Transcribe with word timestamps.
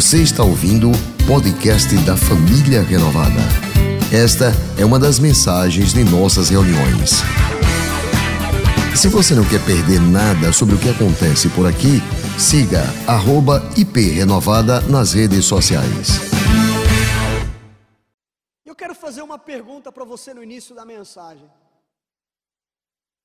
Você 0.00 0.22
está 0.22 0.42
ouvindo 0.42 0.88
o 0.88 1.26
podcast 1.26 1.94
da 2.06 2.16
Família 2.16 2.80
Renovada. 2.80 3.42
Esta 4.10 4.46
é 4.80 4.82
uma 4.82 4.98
das 4.98 5.18
mensagens 5.18 5.92
de 5.92 6.02
nossas 6.02 6.48
reuniões. 6.48 7.20
Se 8.96 9.08
você 9.08 9.34
não 9.34 9.46
quer 9.46 9.62
perder 9.66 10.00
nada 10.00 10.54
sobre 10.54 10.74
o 10.74 10.78
que 10.78 10.88
acontece 10.88 11.50
por 11.50 11.66
aqui, 11.66 12.00
siga 12.38 12.82
@iprenovada 13.76 14.80
nas 14.88 15.12
redes 15.12 15.44
sociais. 15.44 16.08
Eu 18.64 18.74
quero 18.74 18.94
fazer 18.94 19.20
uma 19.20 19.38
pergunta 19.38 19.92
para 19.92 20.06
você 20.06 20.32
no 20.32 20.42
início 20.42 20.74
da 20.74 20.86
mensagem. 20.86 21.46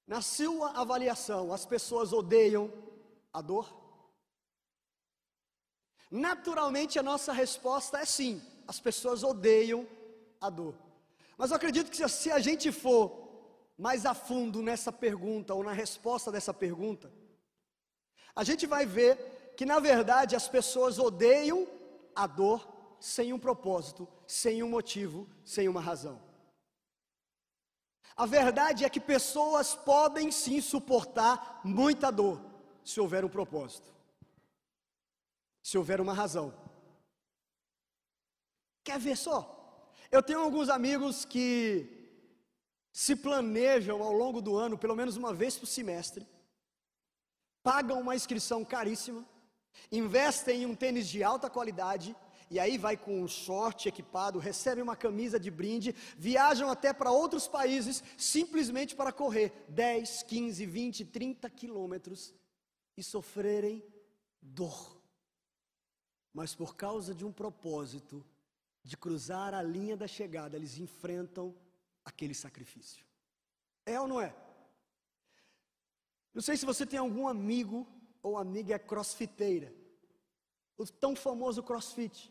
Na 0.05 0.21
sua 0.21 0.71
avaliação, 0.71 1.53
as 1.53 1.65
pessoas 1.65 2.11
odeiam 2.11 2.69
a 3.31 3.41
dor? 3.41 3.84
Naturalmente, 6.09 6.99
a 6.99 7.03
nossa 7.03 7.33
resposta 7.33 7.99
é 7.99 8.05
sim, 8.05 8.41
as 8.67 8.79
pessoas 8.79 9.23
odeiam 9.23 9.87
a 10.39 10.49
dor. 10.49 10.75
Mas 11.37 11.51
eu 11.51 11.57
acredito 11.57 11.91
que 11.91 12.07
se 12.07 12.31
a 12.31 12.39
gente 12.39 12.71
for 12.71 13.25
mais 13.77 14.05
a 14.05 14.13
fundo 14.13 14.61
nessa 14.61 14.91
pergunta 14.91 15.53
ou 15.53 15.63
na 15.63 15.73
resposta 15.73 16.31
dessa 16.31 16.53
pergunta, 16.53 17.11
a 18.35 18.43
gente 18.43 18.65
vai 18.65 18.85
ver 18.85 19.53
que 19.57 19.65
na 19.65 19.79
verdade 19.79 20.35
as 20.35 20.47
pessoas 20.47 20.99
odeiam 20.99 21.67
a 22.15 22.27
dor 22.27 22.67
sem 22.99 23.33
um 23.33 23.39
propósito, 23.39 24.07
sem 24.27 24.63
um 24.63 24.69
motivo, 24.69 25.27
sem 25.43 25.67
uma 25.67 25.81
razão. 25.81 26.21
A 28.15 28.25
verdade 28.25 28.85
é 28.85 28.89
que 28.89 28.99
pessoas 28.99 29.75
podem 29.75 30.31
sim 30.31 30.61
suportar 30.61 31.61
muita 31.63 32.11
dor 32.11 32.41
se 32.83 32.99
houver 32.99 33.25
um 33.25 33.29
propósito, 33.29 33.93
se 35.65 35.79
houver 35.79 35.99
uma 35.99 36.13
razão. 36.13 36.53
Quer 38.83 38.99
ver 38.99 39.17
só? 39.17 39.89
Eu 40.11 40.21
tenho 40.21 40.41
alguns 40.41 40.69
amigos 40.69 41.25
que 41.25 41.89
se 42.91 43.15
planejam 43.15 44.03
ao 44.03 44.13
longo 44.13 44.43
do 44.43 44.55
ano, 44.55 44.77
pelo 44.77 44.95
menos 44.95 45.17
uma 45.17 45.33
vez 45.33 45.57
por 45.57 45.65
semestre, 45.65 46.27
pagam 47.63 47.99
uma 47.99 48.15
inscrição 48.15 48.63
caríssima, 48.63 49.27
investem 49.91 50.61
em 50.61 50.65
um 50.67 50.75
tênis 50.75 51.07
de 51.07 51.23
alta 51.23 51.49
qualidade, 51.49 52.15
e 52.51 52.59
aí 52.59 52.77
vai 52.77 52.95
com 52.95 53.23
um 53.23 53.27
short 53.27 53.89
equipado, 53.89 54.37
recebe 54.37 54.83
uma 54.83 54.95
camisa 54.95 55.39
de 55.39 55.49
brinde, 55.49 55.95
viajam 56.15 56.69
até 56.69 56.93
para 56.93 57.09
outros 57.09 57.47
países 57.47 58.03
simplesmente 58.15 58.95
para 58.95 59.11
correr 59.11 59.65
10, 59.69 60.21
15, 60.21 60.63
20, 60.63 61.05
30 61.05 61.49
quilômetros 61.49 62.35
e 62.95 63.01
sofrerem 63.01 63.83
dor. 64.39 65.04
Mas 66.35 66.53
por 66.53 66.75
causa 66.75 67.15
de 67.15 67.23
um 67.23 67.31
propósito 67.31 68.21
de 68.83 68.97
cruzar 68.97 69.53
a 69.53 69.61
linha 69.63 69.95
da 69.95 70.05
chegada, 70.05 70.57
eles 70.57 70.77
enfrentam 70.77 71.55
aquele 72.03 72.33
sacrifício. 72.33 73.05
É 73.85 73.97
ou 74.01 74.05
não 74.05 74.19
é? 74.19 74.35
Não 76.33 76.41
sei 76.41 76.57
se 76.57 76.65
você 76.65 76.85
tem 76.85 76.99
algum 76.99 77.25
amigo 77.25 77.87
ou 78.21 78.37
amiga 78.37 78.77
crossfiteira. 78.77 79.73
O 80.77 80.85
tão 80.85 81.15
famoso 81.15 81.63
crossfit. 81.63 82.29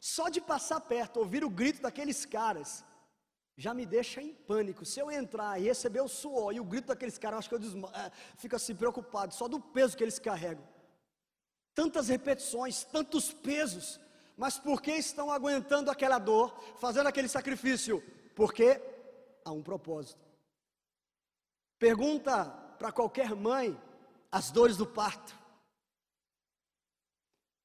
Só 0.00 0.28
de 0.28 0.40
passar 0.40 0.80
perto, 0.80 1.18
ouvir 1.18 1.44
o 1.44 1.48
grito 1.48 1.80
daqueles 1.80 2.26
caras, 2.26 2.84
já 3.56 3.72
me 3.72 3.86
deixa 3.86 4.20
em 4.20 4.34
pânico. 4.34 4.84
Se 4.84 4.98
eu 4.98 5.12
entrar 5.12 5.60
e 5.60 5.66
receber 5.66 6.00
o 6.00 6.08
suor 6.08 6.52
e 6.52 6.58
o 6.58 6.64
grito 6.64 6.88
daqueles 6.88 7.18
caras, 7.18 7.34
eu 7.34 7.38
acho 7.38 7.48
que 7.50 7.54
eu 7.54 7.60
desma... 7.60 7.88
É, 7.94 8.10
fico 8.36 8.56
assim 8.56 8.74
preocupado, 8.74 9.32
só 9.32 9.46
do 9.46 9.60
peso 9.60 9.96
que 9.96 10.02
eles 10.02 10.18
carregam. 10.18 10.73
Tantas 11.74 12.08
repetições, 12.08 12.84
tantos 12.84 13.32
pesos, 13.32 14.00
mas 14.36 14.58
por 14.58 14.80
que 14.80 14.92
estão 14.92 15.30
aguentando 15.30 15.90
aquela 15.90 16.18
dor, 16.18 16.56
fazendo 16.78 17.08
aquele 17.08 17.28
sacrifício? 17.28 18.02
Porque 18.34 18.80
a 19.44 19.52
um 19.52 19.62
propósito. 19.62 20.24
Pergunta 21.78 22.46
para 22.78 22.90
qualquer 22.90 23.34
mãe 23.34 23.78
as 24.30 24.50
dores 24.50 24.76
do 24.76 24.86
parto. 24.86 25.38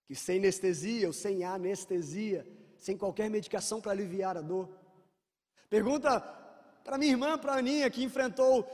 Que 0.05 0.15
sem 0.15 0.39
anestesia 0.39 1.07
ou 1.07 1.13
sem 1.13 1.43
anestesia, 1.43 2.45
sem 2.77 2.97
qualquer 2.97 3.29
medicação 3.29 3.79
para 3.79 3.91
aliviar 3.91 4.37
a 4.37 4.41
dor. 4.41 4.69
Pergunta 5.69 6.19
para 6.83 6.97
minha 6.97 7.11
irmã, 7.11 7.37
para 7.37 7.53
a 7.53 7.57
Aninha, 7.57 7.89
que 7.89 8.03
enfrentou 8.03 8.67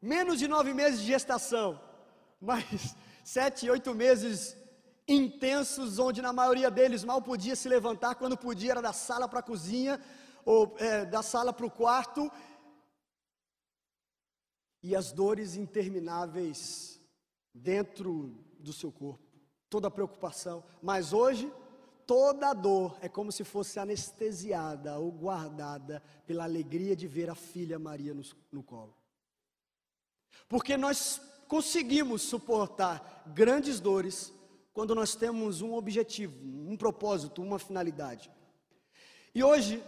menos 0.00 0.38
de 0.38 0.46
nove 0.46 0.74
meses 0.74 1.00
de 1.00 1.06
gestação, 1.06 1.80
mas 2.40 2.94
sete, 3.24 3.70
oito 3.70 3.94
meses 3.94 4.56
intensos, 5.06 5.98
onde 5.98 6.22
na 6.22 6.32
maioria 6.32 6.70
deles 6.70 7.04
mal 7.04 7.20
podia 7.20 7.54
se 7.54 7.68
levantar, 7.68 8.14
quando 8.14 8.36
podia 8.36 8.72
era 8.72 8.82
da 8.82 8.92
sala 8.92 9.28
para 9.28 9.40
a 9.40 9.42
cozinha, 9.42 10.00
ou 10.44 10.74
é, 10.78 11.04
da 11.04 11.22
sala 11.22 11.52
para 11.52 11.66
o 11.66 11.70
quarto, 11.70 12.30
e 14.82 14.94
as 14.94 15.12
dores 15.12 15.56
intermináveis 15.56 17.00
dentro 17.54 18.34
do 18.58 18.72
seu 18.72 18.92
corpo, 18.92 19.24
toda 19.70 19.88
a 19.88 19.90
preocupação. 19.90 20.62
Mas 20.82 21.12
hoje, 21.12 21.50
toda 22.06 22.50
a 22.50 22.54
dor 22.54 22.98
é 23.00 23.08
como 23.08 23.32
se 23.32 23.44
fosse 23.44 23.78
anestesiada 23.78 24.98
ou 24.98 25.10
guardada 25.10 26.02
pela 26.26 26.44
alegria 26.44 26.94
de 26.94 27.06
ver 27.06 27.30
a 27.30 27.34
filha 27.34 27.78
Maria 27.78 28.12
no, 28.12 28.22
no 28.52 28.62
colo. 28.62 28.94
Porque 30.48 30.76
nós 30.76 31.20
conseguimos 31.48 32.20
suportar 32.22 33.22
grandes 33.26 33.80
dores 33.80 34.33
quando 34.74 34.94
nós 34.94 35.14
temos 35.14 35.62
um 35.62 35.72
objetivo, 35.72 36.36
um 36.44 36.76
propósito, 36.76 37.40
uma 37.40 37.60
finalidade. 37.60 38.30
E 39.32 39.42
hoje, 39.42 39.82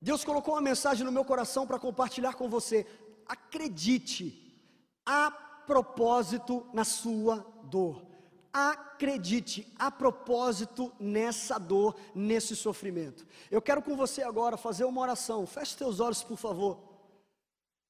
Deus 0.00 0.24
colocou 0.24 0.54
uma 0.54 0.60
mensagem 0.60 1.04
no 1.04 1.12
meu 1.12 1.24
coração 1.24 1.66
para 1.66 1.78
compartilhar 1.78 2.34
com 2.34 2.48
você. 2.48 2.86
Acredite, 3.26 4.56
há 5.04 5.30
propósito 5.66 6.64
na 6.72 6.84
sua 6.84 7.44
dor. 7.64 8.06
Acredite, 8.52 9.72
há 9.78 9.90
propósito 9.90 10.92
nessa 10.98 11.58
dor, 11.58 11.96
nesse 12.14 12.54
sofrimento. 12.54 13.26
Eu 13.50 13.60
quero 13.60 13.82
com 13.82 13.96
você 13.96 14.22
agora 14.22 14.56
fazer 14.56 14.84
uma 14.84 15.00
oração. 15.00 15.44
Feche 15.44 15.76
teus 15.76 15.98
olhos, 15.98 16.22
por 16.22 16.36
favor. 16.36 16.78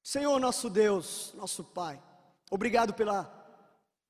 Senhor, 0.03 0.39
nosso 0.39 0.71
Deus, 0.71 1.33
nosso 1.35 1.63
Pai, 1.63 2.01
obrigado 2.49 2.93
pela 2.93 3.31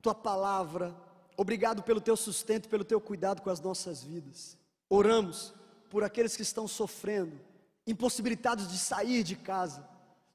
tua 0.02 0.16
palavra, 0.16 0.96
obrigado 1.42 1.82
pelo 1.82 2.00
teu 2.00 2.16
sustento, 2.16 2.70
pelo 2.70 2.84
teu 2.84 3.02
cuidado 3.02 3.42
com 3.42 3.50
as 3.50 3.60
nossas 3.60 4.04
vidas. 4.04 4.58
Oramos 4.90 5.54
por 5.90 6.04
aqueles 6.04 6.36
que 6.36 6.42
estão 6.42 6.68
sofrendo, 6.68 7.40
impossibilitados 7.86 8.72
de 8.72 8.78
sair 8.78 9.24
de 9.24 9.36
casa, 9.36 9.88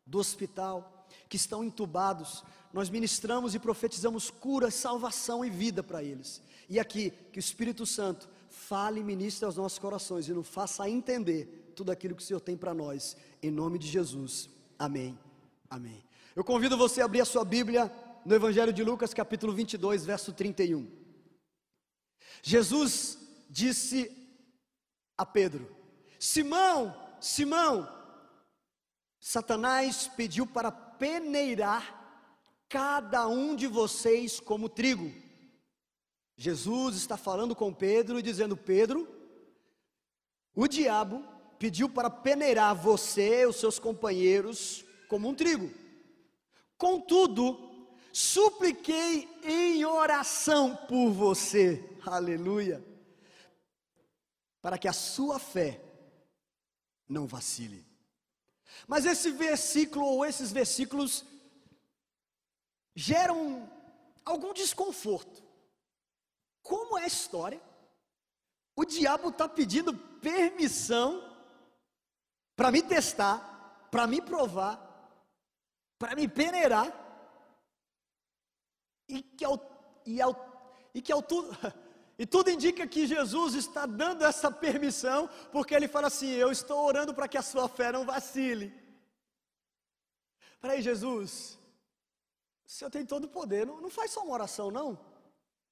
do 0.04 0.18
hospital, 0.18 1.06
que 1.28 1.36
estão 1.36 1.62
entubados. 1.62 2.44
Nós 2.72 2.90
ministramos 2.90 3.54
e 3.54 3.58
profetizamos 3.58 4.30
cura, 4.30 4.70
salvação 4.70 5.44
e 5.44 5.50
vida 5.50 5.82
para 5.82 6.02
eles. 6.02 6.42
E 6.68 6.80
aqui, 6.80 7.12
que 7.32 7.38
o 7.38 7.40
Espírito 7.40 7.86
Santo 7.86 8.28
fale 8.48 9.00
e 9.00 9.04
ministre 9.04 9.46
aos 9.46 9.56
nossos 9.56 9.78
corações 9.78 10.28
e 10.28 10.32
nos 10.32 10.48
faça 10.48 10.88
entender 10.88 11.72
tudo 11.76 11.92
aquilo 11.92 12.16
que 12.16 12.22
o 12.22 12.26
Senhor 12.26 12.40
tem 12.40 12.56
para 12.56 12.74
nós. 12.74 13.16
Em 13.42 13.50
nome 13.50 13.78
de 13.78 13.86
Jesus. 13.86 14.48
Amém. 14.78 15.16
Amém. 15.70 16.02
Eu 16.34 16.42
convido 16.42 16.76
você 16.76 17.00
a 17.00 17.04
abrir 17.04 17.20
a 17.20 17.24
sua 17.24 17.44
Bíblia 17.44 17.90
no 18.26 18.34
Evangelho 18.34 18.72
de 18.72 18.82
Lucas, 18.82 19.14
capítulo 19.14 19.52
22, 19.52 20.04
verso 20.04 20.32
31. 20.32 20.90
Jesus 22.42 23.18
disse 23.48 24.10
a 25.16 25.24
Pedro: 25.24 25.74
Simão, 26.18 26.92
Simão, 27.20 27.88
Satanás 29.20 30.08
pediu 30.08 30.44
para 30.44 30.72
peneirar 30.72 32.24
cada 32.68 33.28
um 33.28 33.54
de 33.54 33.68
vocês 33.68 34.40
como 34.40 34.68
trigo. 34.68 35.12
Jesus 36.36 36.96
está 36.96 37.16
falando 37.16 37.54
com 37.54 37.72
Pedro 37.72 38.18
e 38.18 38.22
dizendo: 38.22 38.56
Pedro, 38.56 39.06
o 40.52 40.66
diabo 40.66 41.24
pediu 41.60 41.88
para 41.88 42.10
peneirar 42.10 42.74
você, 42.74 43.46
os 43.46 43.54
seus 43.54 43.78
companheiros, 43.78 44.84
como 45.08 45.28
um 45.28 45.34
trigo. 45.34 45.72
Contudo, 46.76 47.75
supliquei 48.16 49.28
em 49.42 49.84
oração 49.84 50.74
por 50.74 51.10
você, 51.10 51.84
aleluia, 52.02 52.82
para 54.62 54.78
que 54.78 54.88
a 54.88 54.92
sua 54.94 55.38
fé 55.38 55.78
não 57.06 57.26
vacile. 57.26 57.86
Mas 58.88 59.04
esse 59.04 59.30
versículo 59.32 60.06
ou 60.06 60.24
esses 60.24 60.50
versículos 60.50 61.26
geram 62.94 63.70
algum 64.24 64.54
desconforto. 64.54 65.44
Como 66.62 66.96
é 66.96 67.04
a 67.04 67.06
história? 67.06 67.60
O 68.74 68.86
diabo 68.86 69.28
está 69.28 69.46
pedindo 69.46 69.92
permissão 69.94 71.22
para 72.56 72.70
me 72.70 72.80
testar, 72.80 73.88
para 73.90 74.06
me 74.06 74.22
provar, 74.22 74.80
para 75.98 76.16
me 76.16 76.26
peneirar. 76.26 77.05
E 79.08 79.22
que, 79.22 79.44
ao, 79.44 80.02
e, 80.04 80.20
ao, 80.20 80.34
e 80.94 81.00
que 81.00 81.12
ao 81.12 81.22
tudo, 81.22 81.50
E 82.18 82.24
tudo 82.24 82.50
indica 82.50 82.86
que 82.86 83.06
Jesus 83.06 83.54
está 83.54 83.84
dando 83.84 84.24
essa 84.24 84.50
permissão, 84.50 85.28
porque 85.52 85.74
ele 85.74 85.86
fala 85.86 86.06
assim: 86.06 86.30
Eu 86.30 86.50
estou 86.50 86.82
orando 86.82 87.12
para 87.12 87.28
que 87.28 87.36
a 87.36 87.42
sua 87.42 87.68
fé 87.68 87.92
não 87.92 88.06
vacile. 88.06 88.72
Peraí, 90.58 90.80
Jesus, 90.80 91.58
o 92.66 92.70
Senhor 92.70 92.90
tem 92.90 93.04
todo 93.04 93.24
o 93.24 93.28
poder, 93.28 93.66
não, 93.66 93.80
não 93.80 93.90
faz 93.90 94.12
só 94.12 94.22
uma 94.22 94.32
oração, 94.32 94.70
não. 94.70 94.98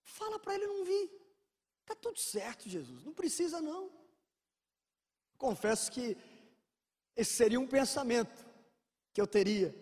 Fala 0.02 0.38
para 0.38 0.54
ele 0.54 0.66
não 0.66 0.84
vir. 0.84 1.10
Está 1.80 1.94
tudo 1.94 2.18
certo, 2.18 2.68
Jesus, 2.68 3.02
não 3.04 3.14
precisa 3.14 3.60
não. 3.60 3.90
Confesso 5.38 5.90
que 5.90 6.16
esse 7.16 7.32
seria 7.32 7.58
um 7.58 7.66
pensamento 7.66 8.44
que 9.14 9.20
eu 9.20 9.26
teria. 9.26 9.74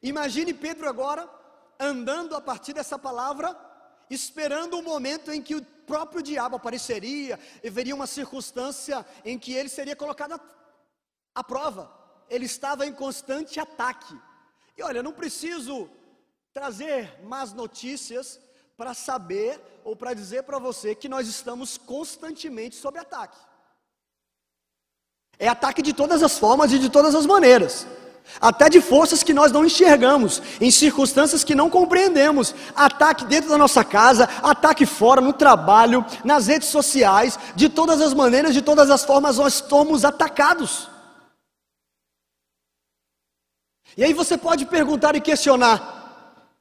Imagine 0.00 0.54
Pedro 0.54 0.88
agora 0.88 1.26
andando 1.78 2.34
a 2.34 2.40
partir 2.40 2.72
dessa 2.72 2.98
palavra 2.98 3.56
esperando 4.10 4.78
o 4.78 4.82
momento 4.82 5.30
em 5.30 5.42
que 5.42 5.54
o 5.54 5.62
próprio 5.62 6.22
diabo 6.22 6.56
apareceria, 6.56 7.38
e 7.62 7.70
veria 7.70 7.94
uma 7.94 8.06
circunstância 8.06 9.04
em 9.24 9.38
que 9.38 9.52
ele 9.52 9.68
seria 9.68 9.96
colocado 9.96 10.40
à 11.34 11.44
prova. 11.44 11.90
Ele 12.28 12.44
estava 12.44 12.86
em 12.86 12.92
constante 12.92 13.58
ataque. 13.58 14.14
E 14.76 14.82
olha, 14.82 15.02
não 15.02 15.12
preciso 15.12 15.88
trazer 16.52 17.20
más 17.24 17.52
notícias 17.52 18.38
para 18.76 18.92
saber 18.94 19.60
ou 19.82 19.96
para 19.96 20.14
dizer 20.14 20.42
para 20.42 20.58
você 20.58 20.94
que 20.94 21.08
nós 21.08 21.26
estamos 21.26 21.78
constantemente 21.78 22.76
sob 22.76 22.98
ataque. 22.98 23.38
É 25.38 25.48
ataque 25.48 25.80
de 25.80 25.94
todas 25.94 26.22
as 26.22 26.38
formas 26.38 26.72
e 26.72 26.78
de 26.78 26.90
todas 26.90 27.14
as 27.14 27.24
maneiras 27.24 27.86
até 28.40 28.68
de 28.68 28.80
forças 28.80 29.22
que 29.22 29.34
nós 29.34 29.52
não 29.52 29.64
enxergamos, 29.64 30.42
em 30.60 30.70
circunstâncias 30.70 31.44
que 31.44 31.54
não 31.54 31.70
compreendemos. 31.70 32.54
Ataque 32.74 33.24
dentro 33.24 33.50
da 33.50 33.58
nossa 33.58 33.84
casa, 33.84 34.28
ataque 34.42 34.86
fora, 34.86 35.20
no 35.20 35.32
trabalho, 35.32 36.04
nas 36.24 36.46
redes 36.46 36.68
sociais, 36.68 37.38
de 37.54 37.68
todas 37.68 38.00
as 38.00 38.14
maneiras, 38.14 38.54
de 38.54 38.62
todas 38.62 38.90
as 38.90 39.04
formas, 39.04 39.38
nós 39.38 39.64
somos 39.68 40.04
atacados. 40.04 40.88
E 43.96 44.04
aí 44.04 44.12
você 44.12 44.38
pode 44.38 44.66
perguntar 44.66 45.16
e 45.16 45.20
questionar: 45.20 45.98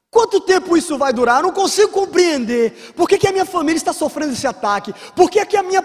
Quanto 0.09 0.41
tempo 0.41 0.75
isso 0.77 0.97
vai 0.97 1.13
durar? 1.13 1.37
Eu 1.37 1.43
não 1.43 1.51
consigo 1.51 1.89
compreender. 1.89 2.93
Por 2.95 3.07
que, 3.07 3.17
que 3.17 3.27
a 3.27 3.31
minha 3.31 3.45
família 3.45 3.77
está 3.77 3.93
sofrendo 3.93 4.33
esse 4.33 4.47
ataque? 4.47 4.93
Por 5.15 5.29
que, 5.29 5.45
que 5.45 5.57
a 5.57 5.63
minha 5.63 5.83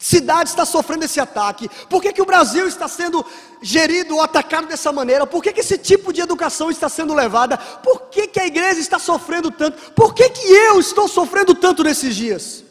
cidade 0.00 0.48
está 0.48 0.64
sofrendo 0.64 1.04
esse 1.04 1.20
ataque? 1.20 1.68
Por 1.88 2.00
que, 2.00 2.12
que 2.12 2.22
o 2.22 2.26
Brasil 2.26 2.66
está 2.66 2.88
sendo 2.88 3.24
gerido 3.60 4.16
ou 4.16 4.22
atacado 4.22 4.66
dessa 4.66 4.90
maneira? 4.90 5.26
Por 5.26 5.42
que, 5.42 5.52
que 5.52 5.60
esse 5.60 5.76
tipo 5.76 6.10
de 6.10 6.22
educação 6.22 6.70
está 6.70 6.88
sendo 6.88 7.12
levada? 7.12 7.58
Por 7.58 8.08
que, 8.08 8.26
que 8.26 8.40
a 8.40 8.46
igreja 8.46 8.80
está 8.80 8.98
sofrendo 8.98 9.50
tanto? 9.50 9.92
Por 9.92 10.14
que, 10.14 10.30
que 10.30 10.48
eu 10.48 10.80
estou 10.80 11.06
sofrendo 11.06 11.54
tanto 11.54 11.84
nesses 11.84 12.16
dias? 12.16 12.64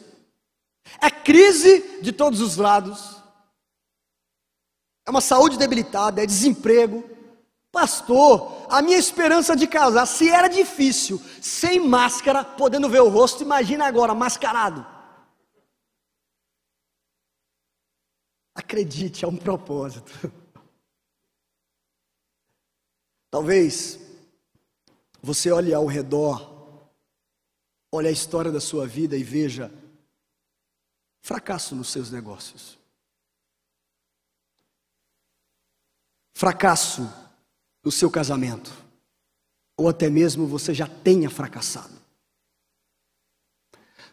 É 1.00 1.08
crise 1.08 2.00
de 2.02 2.10
todos 2.10 2.40
os 2.40 2.56
lados, 2.56 3.16
é 5.06 5.10
uma 5.10 5.20
saúde 5.20 5.56
debilitada, 5.56 6.22
é 6.22 6.26
desemprego. 6.26 7.04
Pastor, 7.72 8.66
a 8.68 8.82
minha 8.82 8.98
esperança 8.98 9.54
de 9.54 9.68
casar, 9.68 10.04
se 10.04 10.28
era 10.28 10.48
difícil, 10.48 11.22
sem 11.40 11.78
máscara, 11.78 12.42
podendo 12.42 12.88
ver 12.88 13.00
o 13.00 13.08
rosto, 13.08 13.44
imagina 13.44 13.86
agora, 13.86 14.12
mascarado. 14.14 14.84
Acredite, 18.60 19.24
é 19.24 19.28
um 19.28 19.38
propósito. 19.38 20.12
Talvez 23.30 23.98
você 25.22 25.50
olhe 25.50 25.72
ao 25.72 25.86
redor, 25.86 26.86
olhe 27.90 28.08
a 28.08 28.10
história 28.10 28.52
da 28.52 28.60
sua 28.60 28.86
vida 28.86 29.16
e 29.16 29.24
veja 29.24 29.72
fracasso 31.22 31.74
nos 31.74 31.88
seus 31.88 32.10
negócios. 32.10 32.78
Fracasso 36.34 37.10
no 37.82 37.90
seu 37.90 38.10
casamento. 38.10 38.70
Ou 39.74 39.88
até 39.88 40.10
mesmo 40.10 40.46
você 40.46 40.74
já 40.74 40.86
tenha 40.86 41.30
fracassado. 41.30 41.98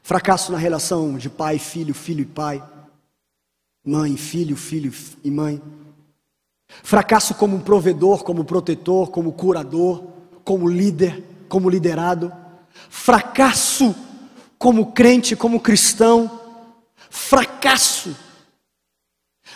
Fracasso 0.01 0.53
na 0.53 0.57
relação 0.57 1.17
de 1.17 1.29
pai, 1.29 1.59
filho, 1.59 1.93
filho 1.93 2.21
e 2.21 2.25
pai 2.25 2.76
mãe, 3.87 4.17
filho, 4.17 4.57
filho 4.57 4.93
e 5.23 5.31
mãe. 5.31 5.61
Fracasso 6.83 7.33
como 7.33 7.61
provedor, 7.61 8.23
como 8.23 8.43
protetor, 8.43 9.09
como 9.09 9.31
curador, 9.31 10.03
como 10.43 10.67
líder, 10.67 11.23
como 11.47 11.69
liderado. 11.69 12.31
Fracasso 12.89 13.95
como 14.57 14.91
crente, 14.91 15.35
como 15.35 15.61
cristão. 15.61 16.29
Fracasso 17.09 18.13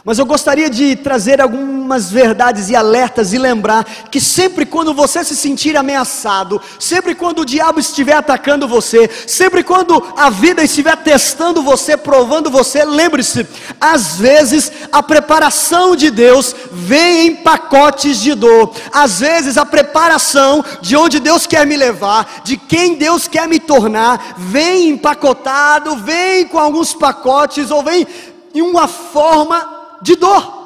mas 0.03 0.17
eu 0.17 0.25
gostaria 0.25 0.67
de 0.67 0.95
trazer 0.95 1.39
algumas 1.39 2.11
verdades 2.11 2.69
e 2.69 2.75
alertas 2.75 3.33
e 3.33 3.37
lembrar 3.37 3.83
que 4.09 4.19
sempre 4.19 4.65
quando 4.65 4.95
você 4.95 5.23
se 5.23 5.35
sentir 5.35 5.77
ameaçado, 5.77 6.59
sempre 6.79 7.13
quando 7.13 7.39
o 7.39 7.45
diabo 7.45 7.79
estiver 7.79 8.15
atacando 8.15 8.67
você, 8.67 9.07
sempre 9.27 9.63
quando 9.63 10.03
a 10.17 10.29
vida 10.31 10.63
estiver 10.63 10.97
testando 10.97 11.61
você, 11.61 11.95
provando 11.95 12.49
você, 12.49 12.83
lembre-se, 12.83 13.45
às 13.79 14.17
vezes 14.17 14.71
a 14.91 15.03
preparação 15.03 15.95
de 15.95 16.09
Deus 16.09 16.55
vem 16.71 17.27
em 17.27 17.35
pacotes 17.35 18.19
de 18.19 18.33
dor. 18.33 18.73
Às 18.91 19.19
vezes 19.19 19.55
a 19.55 19.65
preparação 19.65 20.65
de 20.81 20.95
onde 20.95 21.19
Deus 21.19 21.45
quer 21.45 21.67
me 21.67 21.77
levar, 21.77 22.41
de 22.43 22.57
quem 22.57 22.95
Deus 22.95 23.27
quer 23.27 23.47
me 23.47 23.59
tornar, 23.59 24.33
vem 24.37 24.89
empacotado, 24.89 25.95
vem 25.97 26.47
com 26.47 26.57
alguns 26.57 26.91
pacotes 26.95 27.69
ou 27.69 27.83
vem 27.83 28.07
em 28.53 28.61
uma 28.63 28.87
forma 28.87 29.80
de 30.01 30.15
dor. 30.15 30.61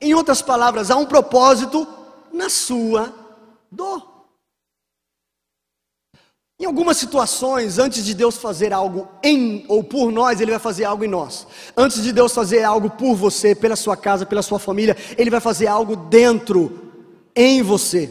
Em 0.00 0.14
outras 0.14 0.42
palavras, 0.42 0.90
há 0.90 0.96
um 0.96 1.06
propósito 1.06 1.86
na 2.32 2.48
sua 2.48 3.14
dor. 3.70 4.12
Em 6.62 6.64
algumas 6.64 6.96
situações, 6.96 7.78
antes 7.78 8.04
de 8.04 8.14
Deus 8.14 8.36
fazer 8.36 8.72
algo 8.72 9.08
em 9.22 9.64
ou 9.68 9.82
por 9.82 10.12
nós, 10.12 10.40
Ele 10.40 10.52
vai 10.52 10.60
fazer 10.60 10.84
algo 10.84 11.04
em 11.04 11.08
nós. 11.08 11.46
Antes 11.76 12.02
de 12.02 12.12
Deus 12.12 12.32
fazer 12.32 12.62
algo 12.62 12.88
por 12.88 13.16
você, 13.16 13.52
pela 13.52 13.74
sua 13.74 13.96
casa, 13.96 14.24
pela 14.24 14.42
sua 14.42 14.60
família, 14.60 14.96
Ele 15.18 15.28
vai 15.28 15.40
fazer 15.40 15.66
algo 15.66 15.96
dentro, 15.96 16.92
em 17.34 17.62
você. 17.62 18.10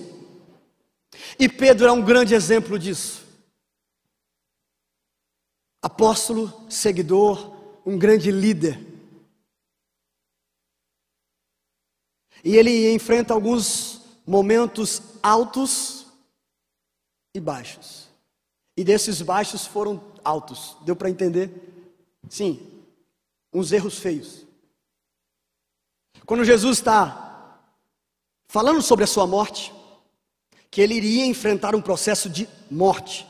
E 1.40 1.48
Pedro 1.48 1.88
é 1.88 1.92
um 1.94 2.02
grande 2.02 2.34
exemplo 2.34 2.78
disso. 2.78 3.26
Apóstolo, 5.82 6.52
seguidor, 6.70 7.56
um 7.86 7.98
grande 7.98 8.32
líder. 8.32 8.91
E 12.44 12.56
ele 12.56 12.92
enfrenta 12.94 13.34
alguns 13.34 14.02
momentos 14.26 15.02
altos 15.22 16.08
e 17.34 17.40
baixos. 17.40 18.08
E 18.76 18.84
desses 18.84 19.22
baixos 19.22 19.66
foram 19.66 20.02
altos. 20.24 20.76
Deu 20.82 20.96
para 20.96 21.10
entender? 21.10 21.52
Sim. 22.30 22.60
Uns 23.54 23.72
erros 23.72 24.00
feios. 24.00 24.46
Quando 26.26 26.46
Jesus 26.46 26.78
está 26.78 27.60
falando 28.48 28.82
sobre 28.82 29.04
a 29.04 29.08
sua 29.08 29.28
morte, 29.28 29.74
que 30.70 30.82
ele 30.82 30.96
iria 30.96 31.26
enfrentar 31.26 31.76
um 31.76 31.82
processo 31.82 32.30
de 32.30 32.48
morte, 32.70 33.28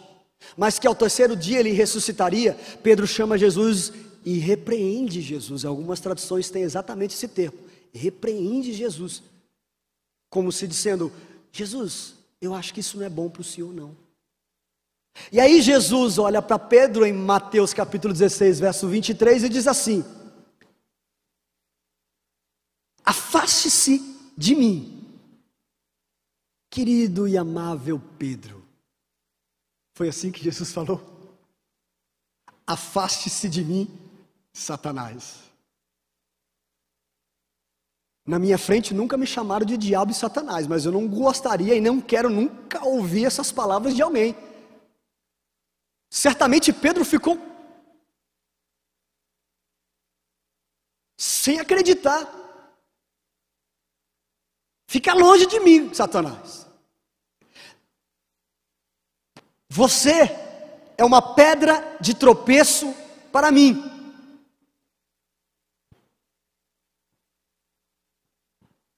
mas 0.55 0.77
que 0.77 0.87
ao 0.87 0.95
terceiro 0.95 1.35
dia 1.35 1.59
ele 1.59 1.71
ressuscitaria, 1.71 2.57
Pedro 2.83 3.07
chama 3.07 3.37
Jesus 3.37 3.91
e 4.23 4.37
repreende 4.37 5.21
Jesus. 5.21 5.65
Algumas 5.65 5.99
traduções 5.99 6.49
têm 6.49 6.61
exatamente 6.61 7.15
esse 7.15 7.27
termo 7.27 7.70
repreende 7.93 8.73
Jesus, 8.73 9.23
como 10.29 10.51
se 10.51 10.67
dizendo: 10.67 11.11
Jesus, 11.51 12.15
eu 12.39 12.53
acho 12.53 12.73
que 12.73 12.79
isso 12.79 12.97
não 12.97 13.05
é 13.05 13.09
bom 13.09 13.29
para 13.29 13.41
o 13.41 13.45
senhor, 13.45 13.73
não. 13.73 13.95
E 15.31 15.39
aí 15.39 15.61
Jesus 15.61 16.17
olha 16.17 16.41
para 16.41 16.57
Pedro 16.57 17.05
em 17.05 17.13
Mateus 17.13 17.73
capítulo 17.73 18.13
16, 18.13 18.59
verso 18.59 18.87
23 18.87 19.43
e 19.43 19.49
diz 19.49 19.67
assim: 19.67 20.03
Afaste-se 23.03 23.99
de 24.37 24.55
mim, 24.55 25.19
querido 26.69 27.27
e 27.27 27.37
amável 27.37 28.01
Pedro. 28.17 28.65
Foi 29.93 30.07
assim 30.07 30.31
que 30.31 30.43
Jesus 30.43 30.71
falou? 30.71 31.37
Afaste-se 32.65 33.49
de 33.49 33.63
mim, 33.63 33.87
Satanás. 34.53 35.50
Na 38.25 38.37
minha 38.37 38.57
frente 38.57 38.93
nunca 38.93 39.17
me 39.17 39.25
chamaram 39.25 39.65
de 39.65 39.75
diabo 39.77 40.11
e 40.11 40.15
satanás, 40.15 40.67
mas 40.67 40.85
eu 40.85 40.91
não 40.91 41.07
gostaria 41.07 41.75
e 41.75 41.81
não 41.81 41.99
quero 41.99 42.29
nunca 42.29 42.83
ouvir 42.85 43.25
essas 43.25 43.51
palavras 43.51 43.95
de 43.95 44.01
alguém. 44.01 44.35
Certamente 46.09 46.71
Pedro 46.71 47.03
ficou 47.03 47.39
sem 51.17 51.59
acreditar. 51.59 52.27
Fica 54.87 55.13
longe 55.13 55.47
de 55.47 55.59
mim, 55.59 55.93
Satanás. 55.93 56.67
Você 59.69 60.29
é 60.97 61.05
uma 61.05 61.33
pedra 61.33 61.97
de 62.01 62.13
tropeço 62.13 62.93
para 63.31 63.51
mim. 63.51 63.90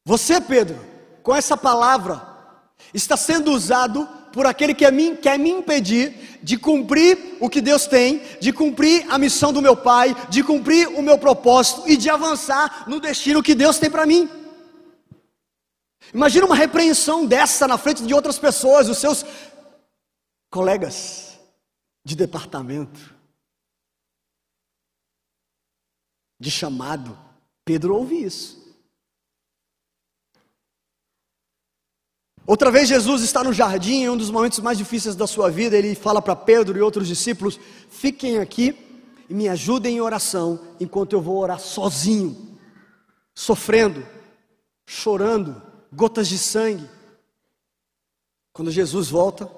Você, 0.05 0.41
Pedro, 0.41 0.79
com 1.21 1.33
essa 1.33 1.55
palavra, 1.55 2.27
está 2.93 3.15
sendo 3.15 3.51
usado 3.51 4.05
por 4.33 4.45
aquele 4.45 4.73
que 4.73 4.83
é 4.83 4.91
quer 5.15 5.37
me 5.37 5.49
impedir 5.49 6.39
de 6.41 6.57
cumprir 6.57 7.37
o 7.39 7.47
que 7.47 7.61
Deus 7.61 7.85
tem, 7.85 8.21
de 8.41 8.51
cumprir 8.51 9.05
a 9.09 9.17
missão 9.17 9.53
do 9.53 9.61
meu 9.61 9.77
Pai, 9.77 10.15
de 10.27 10.43
cumprir 10.43 10.87
o 10.89 11.01
meu 11.01 11.17
propósito 11.17 11.83
e 11.87 11.95
de 11.95 12.09
avançar 12.09 12.89
no 12.89 12.99
destino 12.99 13.43
que 13.43 13.53
Deus 13.53 13.77
tem 13.77 13.89
para 13.89 14.05
mim. 14.05 14.27
Imagina 16.13 16.45
uma 16.45 16.55
repreensão 16.55 17.25
dessa 17.25 17.67
na 17.67 17.77
frente 17.77 18.03
de 18.03 18.13
outras 18.13 18.37
pessoas, 18.37 18.89
os 18.89 18.97
seus 18.97 19.23
colegas 20.51 21.39
de 22.03 22.15
departamento, 22.15 23.15
de 26.39 26.51
chamado. 26.51 27.17
Pedro 27.63 27.95
ouve 27.95 28.23
isso. 28.23 28.62
Outra 32.45 32.69
vez 32.69 32.89
Jesus 32.89 33.23
está 33.23 33.41
no 33.41 33.53
jardim, 33.53 34.03
em 34.03 34.09
um 34.09 34.17
dos 34.17 34.29
momentos 34.29 34.59
mais 34.59 34.77
difíceis 34.77 35.15
da 35.15 35.25
sua 35.25 35.49
vida, 35.49 35.77
ele 35.77 35.95
fala 35.95 36.21
para 36.21 36.35
Pedro 36.35 36.77
e 36.77 36.81
outros 36.81 37.07
discípulos: 37.07 37.57
fiquem 37.89 38.39
aqui 38.39 38.77
e 39.29 39.33
me 39.33 39.47
ajudem 39.47 39.97
em 39.97 40.01
oração, 40.01 40.59
enquanto 40.79 41.13
eu 41.13 41.21
vou 41.21 41.37
orar 41.37 41.59
sozinho, 41.59 42.57
sofrendo, 43.33 44.05
chorando, 44.85 45.61
gotas 45.91 46.27
de 46.27 46.37
sangue. 46.37 46.89
Quando 48.51 48.71
Jesus 48.71 49.09
volta, 49.09 49.49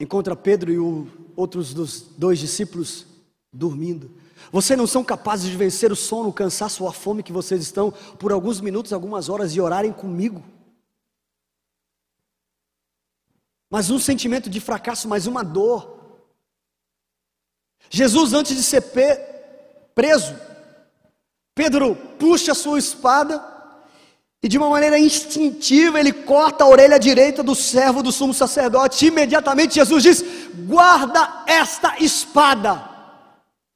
encontra 0.00 0.34
Pedro 0.34 0.72
e 0.72 0.78
o, 0.78 1.06
outros 1.36 1.74
dos 1.74 2.00
dois 2.00 2.38
discípulos 2.38 3.06
dormindo. 3.52 4.10
Vocês 4.50 4.78
não 4.78 4.86
são 4.86 5.04
capazes 5.04 5.50
de 5.50 5.56
vencer 5.56 5.92
o 5.92 5.96
sono, 5.96 6.30
o 6.30 6.32
cansaço 6.32 6.84
ou 6.84 6.88
a 6.88 6.92
fome 6.92 7.22
que 7.22 7.32
vocês 7.32 7.60
estão 7.60 7.92
por 8.18 8.32
alguns 8.32 8.62
minutos, 8.62 8.94
algumas 8.94 9.28
horas 9.28 9.54
e 9.54 9.60
orarem 9.60 9.92
comigo. 9.92 10.42
Mas 13.76 13.90
um 13.90 13.98
sentimento 13.98 14.48
de 14.48 14.58
fracasso, 14.58 15.06
mas 15.06 15.26
uma 15.26 15.44
dor. 15.44 15.98
Jesus, 17.90 18.32
antes 18.32 18.56
de 18.56 18.62
ser 18.62 18.80
preso, 19.94 20.34
Pedro 21.54 21.94
puxa 22.18 22.52
a 22.52 22.54
sua 22.54 22.78
espada 22.78 23.44
e, 24.42 24.48
de 24.48 24.56
uma 24.56 24.70
maneira 24.70 24.98
instintiva, 24.98 26.00
ele 26.00 26.10
corta 26.10 26.64
a 26.64 26.66
orelha 26.66 26.98
direita 26.98 27.42
do 27.42 27.54
servo 27.54 28.02
do 28.02 28.10
sumo 28.10 28.32
sacerdote. 28.32 29.08
Imediatamente, 29.08 29.74
Jesus 29.74 30.02
diz: 30.02 30.24
Guarda 30.54 31.44
esta 31.46 31.98
espada. 31.98 32.82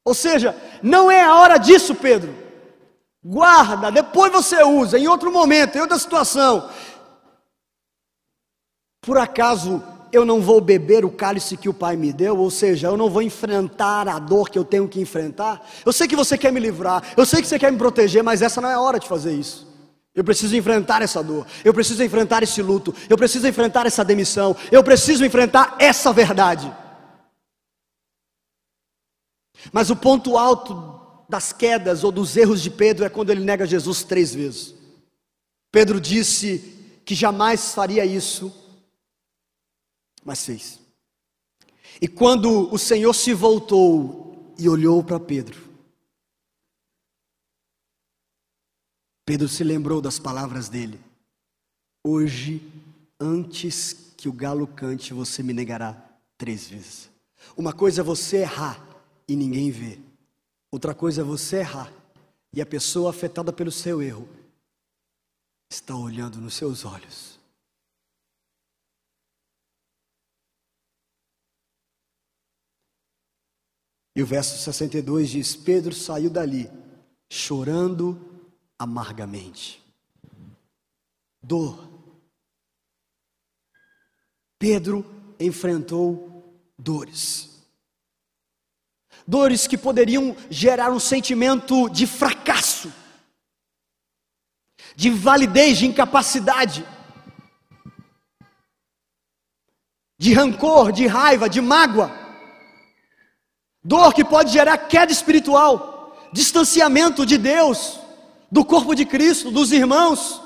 Ou 0.02 0.14
seja, 0.14 0.57
não 0.83 1.11
é 1.11 1.23
a 1.23 1.35
hora 1.35 1.59
disso, 1.59 1.95
Pedro. 1.95 2.35
Guarda, 3.23 3.92
depois 3.92 4.33
você 4.33 4.62
usa, 4.62 4.99
em 4.99 5.07
outro 5.07 5.30
momento, 5.30 5.76
em 5.76 5.83
outra 5.83 5.99
situação. 5.99 6.71
Por 9.00 9.16
acaso 9.16 9.83
eu 10.12 10.25
não 10.25 10.40
vou 10.40 10.61
beber 10.61 11.04
o 11.04 11.11
cálice 11.11 11.57
que 11.57 11.69
o 11.69 11.75
Pai 11.75 11.97
me 11.97 12.12
deu, 12.12 12.37
ou 12.37 12.50
seja, 12.50 12.88
eu 12.88 12.97
não 12.97 13.09
vou 13.09 13.23
enfrentar 13.23 14.09
a 14.09 14.19
dor 14.19 14.50
que 14.50 14.59
eu 14.59 14.64
tenho 14.64 14.88
que 14.88 15.00
enfrentar. 15.00 15.64
Eu 15.85 15.92
sei 15.92 16.09
que 16.09 16.16
você 16.16 16.37
quer 16.37 16.52
me 16.52 16.61
livrar, 16.61 17.02
eu 17.16 17.25
sei 17.25 17.40
que 17.40 17.49
você 17.49 17.59
quer 17.59 17.71
me 17.71 17.78
proteger, 17.78 18.23
mas 18.23 18.42
essa 18.42 18.61
não 18.61 18.69
é 18.69 18.75
a 18.75 18.80
hora 18.80 18.99
de 18.99 19.09
fazer 19.09 19.33
isso. 19.33 19.69
Eu 20.14 20.25
preciso 20.25 20.57
enfrentar 20.57 21.02
essa 21.02 21.23
dor, 21.23 21.47
eu 21.64 21.73
preciso 21.73 22.02
enfrentar 22.02 22.42
esse 22.42 22.61
luto, 22.61 22.92
eu 23.09 23.16
preciso 23.16 23.47
enfrentar 23.47 23.87
essa 23.87 24.04
demissão, 24.04 24.57
eu 24.73 24.83
preciso 24.83 25.25
enfrentar 25.25 25.76
essa 25.78 26.12
verdade. 26.12 26.71
Mas 29.73 29.90
o 29.90 29.97
ponto 29.97 30.37
alto 30.37 30.99
das 31.28 31.52
quedas 31.52 32.02
ou 32.02 32.11
dos 32.11 32.37
erros 32.37 32.61
de 32.61 32.71
Pedro 32.71 33.04
é 33.04 33.09
quando 33.09 33.30
ele 33.30 33.45
nega 33.45 33.64
Jesus 33.64 34.02
três 34.02 34.35
vezes. 34.35 34.75
Pedro 35.71 36.00
disse 36.00 37.02
que 37.04 37.14
jamais 37.14 37.73
faria 37.73 38.04
isso 38.04 38.52
mas 40.24 40.44
fez. 40.44 40.80
E 42.00 42.06
quando 42.06 42.72
o 42.72 42.78
Senhor 42.78 43.12
se 43.14 43.34
voltou 43.34 44.54
e 44.58 44.68
olhou 44.68 45.02
para 45.02 45.18
Pedro, 45.18 45.68
Pedro 49.24 49.48
se 49.48 49.64
lembrou 49.64 50.00
das 50.00 50.18
palavras 50.18 50.68
dele: 50.68 51.00
Hoje, 52.06 52.62
antes 53.18 54.12
que 54.16 54.28
o 54.28 54.32
galo 54.32 54.66
cante, 54.66 55.14
você 55.14 55.42
me 55.42 55.52
negará 55.52 55.92
três 56.36 56.68
vezes. 56.68 57.10
Uma 57.56 57.72
coisa 57.72 58.02
é 58.02 58.04
você 58.04 58.38
errar 58.38 58.84
e 59.26 59.34
ninguém 59.34 59.70
vê, 59.70 59.98
outra 60.70 60.94
coisa 60.94 61.22
é 61.22 61.24
você 61.24 61.58
errar 61.58 61.92
e 62.52 62.60
a 62.60 62.66
pessoa 62.66 63.10
afetada 63.10 63.52
pelo 63.52 63.70
seu 63.70 64.02
erro 64.02 64.28
está 65.70 65.94
olhando 65.96 66.38
nos 66.38 66.54
seus 66.54 66.84
olhos. 66.84 67.39
E 74.14 74.22
o 74.22 74.26
verso 74.26 74.58
62 74.58 75.30
diz: 75.30 75.56
Pedro 75.56 75.94
saiu 75.94 76.30
dali, 76.30 76.70
chorando 77.28 78.48
amargamente. 78.78 79.82
Dor. 81.42 81.88
Pedro 84.58 85.04
enfrentou 85.38 86.60
dores. 86.78 87.48
Dores 89.26 89.66
que 89.66 89.78
poderiam 89.78 90.36
gerar 90.50 90.90
um 90.90 90.98
sentimento 90.98 91.88
de 91.88 92.06
fracasso, 92.06 92.92
de 94.96 95.08
validez, 95.08 95.78
de 95.78 95.86
incapacidade, 95.86 96.84
de 100.18 100.34
rancor, 100.34 100.90
de 100.90 101.06
raiva, 101.06 101.48
de 101.48 101.60
mágoa. 101.60 102.29
Dor 103.82 104.12
que 104.12 104.25
pode 104.25 104.52
gerar 104.52 104.76
queda 104.76 105.10
espiritual, 105.10 106.14
distanciamento 106.32 107.25
de 107.25 107.38
Deus, 107.38 107.99
do 108.50 108.64
corpo 108.64 108.94
de 108.94 109.06
Cristo, 109.06 109.50
dos 109.50 109.72
irmãos. 109.72 110.40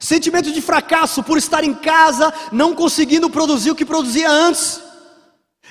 Sentimento 0.00 0.50
de 0.50 0.60
fracasso 0.60 1.22
por 1.22 1.38
estar 1.38 1.62
em 1.62 1.74
casa, 1.74 2.32
não 2.50 2.74
conseguindo 2.74 3.30
produzir 3.30 3.70
o 3.70 3.74
que 3.74 3.84
produzia 3.84 4.28
antes. 4.28 4.82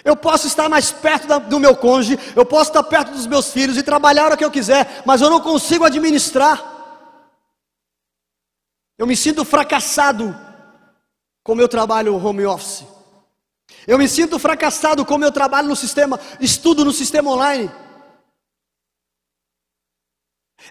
Eu 0.06 0.16
posso 0.16 0.48
estar 0.48 0.70
mais 0.70 0.92
perto 0.92 1.28
da, 1.28 1.40
do 1.40 1.60
meu 1.60 1.76
cônjuge, 1.76 2.18
eu 2.36 2.46
posso 2.46 2.70
estar 2.70 2.84
perto 2.84 3.12
dos 3.12 3.28
meus 3.28 3.52
filhos 3.52 3.76
e 3.76 3.84
trabalhar 3.84 4.26
hora 4.26 4.38
que 4.38 4.46
eu 4.46 4.52
quiser, 4.52 5.04
mas 5.06 5.20
eu 5.20 5.30
não 5.30 5.42
consigo 5.42 5.84
administrar. 5.84 6.78
Eu 8.98 9.08
me 9.08 9.18
sinto 9.18 9.44
fracassado 9.44 10.34
com 11.44 11.54
o 11.54 11.56
meu 11.56 11.68
trabalho 11.68 12.16
home 12.24 12.46
office. 12.46 12.99
Eu 13.90 13.98
me 13.98 14.08
sinto 14.08 14.38
fracassado 14.38 15.04
como 15.04 15.26
eu 15.26 15.32
trabalho 15.32 15.68
no 15.68 15.76
sistema, 15.76 16.20
estudo 16.40 16.86
no 16.86 16.92
sistema 16.92 17.32
online. 17.32 17.72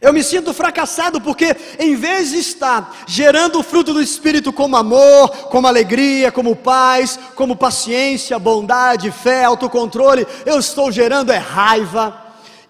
Eu 0.01 0.13
me 0.13 0.23
sinto 0.23 0.55
fracassado 0.55 1.21
porque, 1.21 1.57
em 1.81 1.97
vez 1.97 2.31
de 2.31 2.39
estar 2.39 2.97
gerando 3.09 3.59
o 3.59 3.63
fruto 3.65 3.93
do 3.93 4.01
Espírito 4.01 4.53
como 4.53 4.77
amor, 4.77 5.31
como 5.49 5.67
alegria, 5.67 6.31
como 6.31 6.55
paz, 6.55 7.19
como 7.35 7.57
paciência, 7.57 8.39
bondade, 8.39 9.11
fé, 9.11 9.43
autocontrole, 9.43 10.25
eu 10.47 10.61
estou 10.61 10.93
gerando 10.93 11.33
é 11.33 11.39
raiva, 11.39 12.25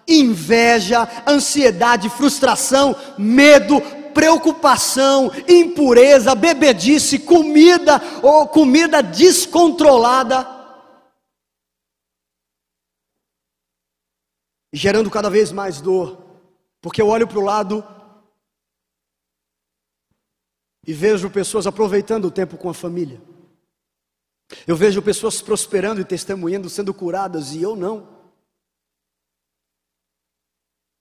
inveja, 0.07 1.07
ansiedade, 1.27 2.09
frustração, 2.09 2.95
medo, 3.19 3.83
preocupação, 4.13 5.31
impureza, 5.47 6.35
bebedice, 6.35 7.19
comida 7.19 8.01
ou 8.21 8.47
comida 8.47 9.01
descontrolada, 9.01 10.47
gerando 14.73 15.09
cada 15.09 15.29
vez 15.29 15.51
mais 15.51 15.81
dor, 15.81 16.17
porque 16.81 17.01
eu 17.01 17.07
olho 17.07 17.27
para 17.27 17.39
o 17.39 17.43
lado 17.43 17.83
e 20.85 20.93
vejo 20.93 21.29
pessoas 21.29 21.67
aproveitando 21.67 22.25
o 22.25 22.31
tempo 22.31 22.57
com 22.57 22.69
a 22.69 22.73
família. 22.73 23.21
Eu 24.65 24.75
vejo 24.75 25.01
pessoas 25.01 25.41
prosperando 25.41 26.01
e 26.01 26.05
testemunhando, 26.05 26.69
sendo 26.69 26.93
curadas, 26.93 27.53
e 27.53 27.61
eu 27.61 27.75
não. 27.75 28.07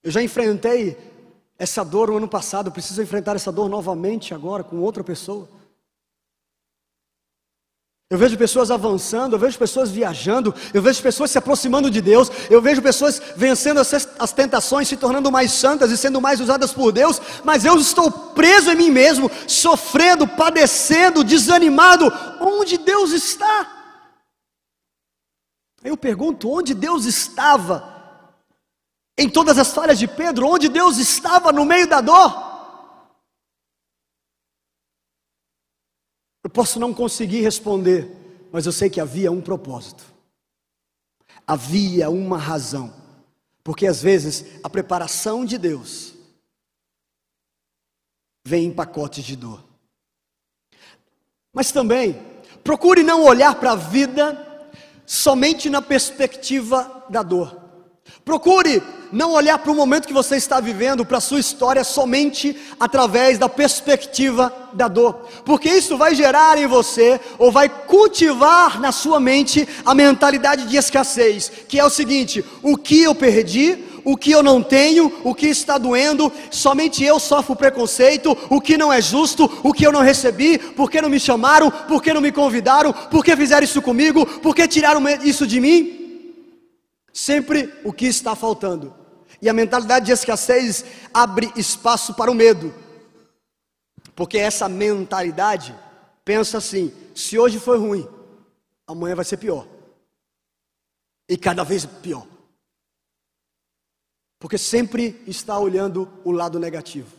Eu 0.02 0.10
já 0.10 0.22
enfrentei 0.22 0.96
essa 1.58 1.84
dor 1.84 2.08
no 2.08 2.18
ano 2.18 2.28
passado, 2.28 2.68
eu 2.68 2.72
preciso 2.72 3.02
enfrentar 3.02 3.34
essa 3.34 3.50
dor 3.50 3.68
novamente 3.68 4.32
agora 4.32 4.62
com 4.62 4.78
outra 4.78 5.02
pessoa. 5.02 5.48
Eu 8.10 8.16
vejo 8.16 8.38
pessoas 8.38 8.70
avançando, 8.70 9.34
eu 9.34 9.38
vejo 9.38 9.58
pessoas 9.58 9.90
viajando, 9.90 10.54
eu 10.72 10.80
vejo 10.80 11.02
pessoas 11.02 11.30
se 11.30 11.36
aproximando 11.36 11.90
de 11.90 12.00
Deus, 12.00 12.30
eu 12.48 12.62
vejo 12.62 12.80
pessoas 12.80 13.20
vencendo 13.36 13.80
as, 13.80 14.32
tentações, 14.32 14.88
se 14.88 14.96
tornando 14.96 15.30
mais 15.30 15.52
santas 15.52 15.90
e 15.90 15.96
sendo 15.96 16.18
mais 16.18 16.40
usadas 16.40 16.72
por 16.72 16.90
Deus, 16.90 17.20
mas 17.44 17.66
eu 17.66 17.76
estou 17.76 18.10
preso 18.10 18.70
em 18.70 18.76
mim 18.76 18.90
mesmo, 18.90 19.30
sofrendo, 19.46 20.26
padecendo, 20.26 21.22
desanimado. 21.22 22.10
Onde 22.40 22.78
Deus 22.78 23.10
está? 23.10 23.70
Eu 25.84 25.94
pergunto: 25.94 26.50
onde 26.50 26.72
Deus 26.72 27.04
estava? 27.04 27.97
Em 29.20 29.28
todas 29.28 29.58
as 29.58 29.74
falhas 29.74 29.98
de 29.98 30.06
Pedro, 30.06 30.46
onde 30.46 30.68
Deus 30.68 30.96
estava 30.98 31.50
no 31.50 31.64
meio 31.64 31.88
da 31.88 32.00
dor? 32.00 32.48
Eu 36.44 36.48
posso 36.48 36.78
não 36.78 36.94
conseguir 36.94 37.40
responder, 37.40 38.48
mas 38.52 38.64
eu 38.64 38.70
sei 38.70 38.88
que 38.88 39.00
havia 39.00 39.32
um 39.32 39.40
propósito. 39.40 40.04
Havia 41.44 42.08
uma 42.08 42.38
razão. 42.38 42.94
Porque 43.64 43.88
às 43.88 44.00
vezes 44.00 44.60
a 44.62 44.70
preparação 44.70 45.44
de 45.44 45.58
Deus 45.58 46.14
vem 48.46 48.66
em 48.66 48.72
pacotes 48.72 49.24
de 49.24 49.34
dor. 49.34 49.64
Mas 51.52 51.72
também, 51.72 52.14
procure 52.62 53.02
não 53.02 53.24
olhar 53.24 53.56
para 53.56 53.72
a 53.72 53.76
vida 53.76 54.72
somente 55.04 55.68
na 55.68 55.82
perspectiva 55.82 57.04
da 57.10 57.22
dor. 57.24 57.67
Procure 58.24 58.82
não 59.10 59.32
olhar 59.32 59.58
para 59.58 59.72
o 59.72 59.74
momento 59.74 60.06
que 60.06 60.12
você 60.12 60.36
está 60.36 60.60
vivendo, 60.60 61.04
para 61.04 61.18
a 61.18 61.20
sua 61.20 61.40
história, 61.40 61.82
somente 61.82 62.56
através 62.78 63.38
da 63.38 63.48
perspectiva 63.48 64.52
da 64.72 64.86
dor, 64.86 65.26
porque 65.44 65.68
isso 65.68 65.96
vai 65.96 66.14
gerar 66.14 66.58
em 66.58 66.66
você, 66.66 67.18
ou 67.38 67.50
vai 67.50 67.68
cultivar 67.68 68.78
na 68.80 68.92
sua 68.92 69.18
mente, 69.18 69.66
a 69.84 69.94
mentalidade 69.94 70.66
de 70.66 70.76
escassez, 70.76 71.50
que 71.68 71.78
é 71.78 71.84
o 71.84 71.90
seguinte: 71.90 72.44
o 72.62 72.76
que 72.76 73.02
eu 73.02 73.14
perdi, 73.14 73.82
o 74.04 74.16
que 74.16 74.30
eu 74.30 74.42
não 74.42 74.62
tenho, 74.62 75.12
o 75.24 75.34
que 75.34 75.46
está 75.46 75.78
doendo, 75.78 76.32
somente 76.50 77.02
eu 77.04 77.18
sofro 77.18 77.56
preconceito, 77.56 78.36
o 78.48 78.60
que 78.60 78.76
não 78.76 78.92
é 78.92 79.00
justo, 79.00 79.50
o 79.62 79.72
que 79.72 79.86
eu 79.86 79.92
não 79.92 80.00
recebi, 80.02 80.58
por 80.58 80.90
que 80.90 81.00
não 81.00 81.08
me 81.08 81.20
chamaram, 81.20 81.70
por 81.70 82.02
que 82.02 82.12
não 82.12 82.20
me 82.20 82.32
convidaram, 82.32 82.92
por 82.92 83.24
que 83.24 83.34
fizeram 83.36 83.64
isso 83.64 83.82
comigo, 83.82 84.24
por 84.40 84.54
que 84.54 84.68
tiraram 84.68 85.02
isso 85.22 85.46
de 85.46 85.60
mim? 85.60 85.97
Sempre 87.18 87.74
o 87.82 87.92
que 87.92 88.06
está 88.06 88.36
faltando. 88.36 88.94
E 89.42 89.48
a 89.48 89.52
mentalidade 89.52 90.06
de 90.06 90.12
escassez 90.12 90.84
abre 91.12 91.52
espaço 91.56 92.14
para 92.14 92.30
o 92.30 92.34
medo. 92.34 92.72
Porque 94.14 94.38
essa 94.38 94.68
mentalidade 94.68 95.76
pensa 96.24 96.58
assim: 96.58 96.94
se 97.16 97.36
hoje 97.36 97.58
foi 97.58 97.76
ruim, 97.76 98.08
amanhã 98.86 99.16
vai 99.16 99.24
ser 99.24 99.36
pior. 99.36 99.66
E 101.28 101.36
cada 101.36 101.64
vez 101.64 101.84
pior. 101.84 102.24
Porque 104.38 104.56
sempre 104.56 105.20
está 105.26 105.58
olhando 105.58 106.08
o 106.24 106.30
lado 106.30 106.60
negativo. 106.60 107.10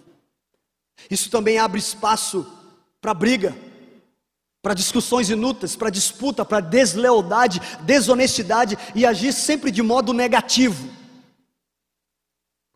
Isso 1.12 1.30
também 1.30 1.60
abre 1.60 1.78
espaço 1.78 2.50
para 3.02 3.14
briga 3.14 3.54
para 4.62 4.74
discussões 4.74 5.30
inúteis, 5.30 5.76
para 5.76 5.90
disputa, 5.90 6.44
para 6.44 6.60
deslealdade, 6.60 7.62
desonestidade 7.82 8.78
e 8.94 9.06
agir 9.06 9.34
sempre 9.34 9.72
de 9.72 9.82
modo 9.82 10.14
negativo. 10.14 10.90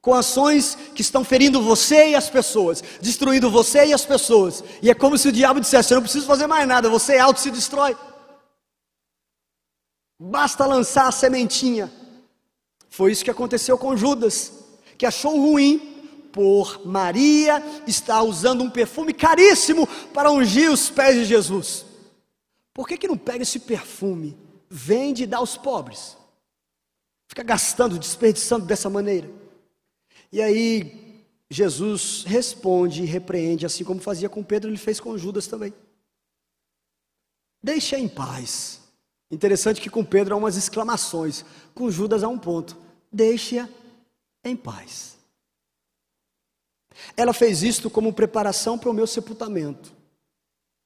Com 0.01 0.13
ações 0.13 0.77
que 0.93 1.01
estão 1.01 1.23
ferindo 1.23 1.61
você 1.61 2.09
e 2.09 2.15
as 2.15 2.29
pessoas, 2.29 2.83
destruindo 3.01 3.49
você 3.49 3.85
e 3.85 3.93
as 3.93 4.05
pessoas. 4.05 4.63
E 4.81 4.89
é 4.89 4.93
como 4.93 5.17
se 5.17 5.29
o 5.29 5.31
diabo 5.31 5.61
dissesse: 5.61 5.93
Eu 5.93 5.95
não 5.95 6.03
preciso 6.03 6.25
fazer 6.25 6.47
mais 6.47 6.67
nada, 6.67 6.89
você 6.89 7.15
é 7.15 7.19
auto 7.19 7.39
se 7.39 7.51
destrói. 7.51 7.95
Basta 10.19 10.65
lançar 10.65 11.07
a 11.07 11.11
sementinha. 11.11 11.91
Foi 12.89 13.11
isso 13.11 13.23
que 13.23 13.31
aconteceu 13.31 13.77
com 13.77 13.95
Judas, 13.95 14.51
que 14.97 15.05
achou 15.05 15.37
ruim 15.37 15.92
por 16.33 16.85
Maria 16.85 17.63
estar 17.87 18.23
usando 18.23 18.63
um 18.63 18.69
perfume 18.69 19.13
caríssimo 19.13 19.87
para 20.11 20.31
ungir 20.31 20.69
os 20.69 20.89
pés 20.89 21.15
de 21.15 21.25
Jesus. 21.25 21.85
Por 22.73 22.87
que, 22.87 22.97
que 22.97 23.07
não 23.07 23.17
pega 23.17 23.43
esse 23.43 23.59
perfume, 23.59 24.35
vende 24.67 25.23
e 25.23 25.27
dá 25.27 25.37
aos 25.37 25.55
pobres? 25.55 26.17
Fica 27.27 27.43
gastando, 27.43 27.99
desperdiçando 27.99 28.65
dessa 28.65 28.89
maneira. 28.89 29.29
E 30.31 30.41
aí, 30.41 31.23
Jesus 31.49 32.23
responde 32.25 33.03
e 33.03 33.05
repreende, 33.05 33.65
assim 33.65 33.83
como 33.83 34.01
fazia 34.01 34.27
com 34.27 34.43
Pedro, 34.43 34.71
ele 34.71 34.77
fez 34.77 34.99
com 34.99 35.15
Judas 35.15 35.45
também. 35.45 35.71
Deixa 37.61 37.97
em 37.97 38.07
paz. 38.07 38.81
Interessante 39.29 39.79
que 39.79 39.89
com 39.89 40.03
Pedro 40.03 40.33
há 40.33 40.37
umas 40.37 40.57
exclamações, 40.57 41.45
com 41.75 41.91
Judas 41.91 42.23
há 42.23 42.27
um 42.27 42.39
ponto. 42.39 42.75
Deixa 43.11 43.69
em 44.43 44.55
paz. 44.55 45.12
Ela 47.15 47.33
fez 47.33 47.63
isto 47.63 47.89
como 47.89 48.13
preparação 48.13 48.77
para 48.77 48.89
o 48.89 48.93
meu 48.93 49.07
sepultamento. 49.07 49.93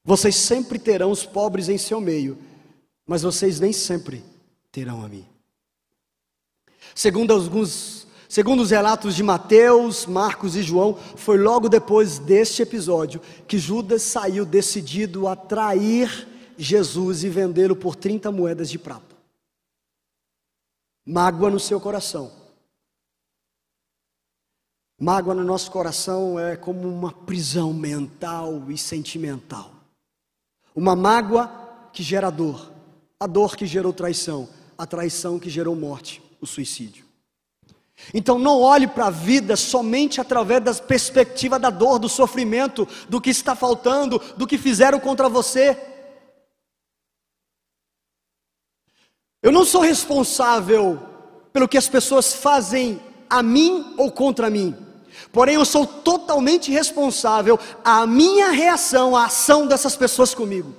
Vocês 0.04 0.36
sempre 0.36 0.80
terão 0.80 1.12
os 1.12 1.26
pobres 1.26 1.70
em 1.70 1.78
seu 1.78 2.00
meio, 2.00 2.38
mas 3.06 3.24
vocês 3.24 3.60
nem 3.60 3.74
sempre 3.74 4.24
terão 4.72 5.04
a 5.04 5.10
mim. 5.10 5.26
Segundo 6.96 7.34
alguns, 7.34 8.08
segundo 8.30 8.62
os 8.62 8.72
relatos 8.72 9.16
de 9.16 9.24
Mateus, 9.24 10.06
Marcos 10.06 10.56
e 10.56 10.62
João, 10.62 10.96
foi 10.96 11.38
logo 11.38 11.68
depois 11.68 12.20
deste 12.20 12.62
episódio 12.62 13.22
que 13.48 13.58
Judas 13.58 14.02
saiu 14.02 14.46
decidido 14.46 15.28
a 15.28 15.36
trair 15.36 16.28
Jesus 16.58 17.24
e 17.24 17.30
vendê-lo 17.30 17.76
por 17.76 17.96
30 17.96 18.32
moedas 18.32 18.70
de 18.70 18.80
prata. 18.80 19.16
Mágoa 21.06 21.50
no 21.50 21.60
seu 21.60 21.80
coração 21.80 22.37
Mágoa 25.00 25.36
no 25.36 25.44
nosso 25.44 25.70
coração 25.70 26.40
é 26.40 26.56
como 26.56 26.88
uma 26.88 27.12
prisão 27.12 27.72
mental 27.72 28.64
e 28.68 28.78
sentimental. 28.78 29.72
Uma 30.76 30.96
mágoa 30.96 31.52
que 31.94 32.02
gera 32.02 32.32
dor, 32.32 32.72
a 33.20 33.28
dor 33.28 33.56
que 33.56 33.68
gerou 33.68 33.94
traição, 33.94 34.50
a 34.76 34.88
traição 34.88 35.38
que 35.38 35.52
gerou 35.52 35.76
morte, 35.76 36.22
o 36.42 36.48
suicídio. 36.48 37.06
Então 38.12 38.40
não 38.40 38.60
olhe 38.60 38.88
para 38.88 39.08
a 39.08 39.12
vida 39.12 39.56
somente 39.56 40.20
através 40.20 40.64
da 40.64 40.74
perspectiva 40.74 41.60
da 41.60 41.70
dor, 41.70 42.00
do 42.00 42.10
sofrimento, 42.10 42.88
do 43.08 43.22
que 43.22 43.30
está 43.30 43.56
faltando, 43.56 44.20
do 44.36 44.48
que 44.48 44.58
fizeram 44.58 45.00
contra 45.00 45.30
você. 45.30 45.80
Eu 49.44 49.52
não 49.52 49.64
sou 49.64 49.82
responsável 49.82 51.00
pelo 51.54 51.68
que 51.68 51.78
as 51.78 51.88
pessoas 51.88 52.34
fazem 52.34 53.00
a 53.30 53.44
mim 53.44 53.94
ou 53.96 54.12
contra 54.12 54.50
mim. 54.50 54.87
Porém, 55.32 55.56
eu 55.56 55.66
sou 55.66 55.86
totalmente 55.86 56.72
responsável 56.72 57.60
à 57.84 58.06
minha 58.06 58.52
reação, 58.52 59.16
à 59.16 59.26
ação 59.26 59.68
dessas 59.68 59.96
pessoas 59.96 60.34
comigo. 60.34 60.74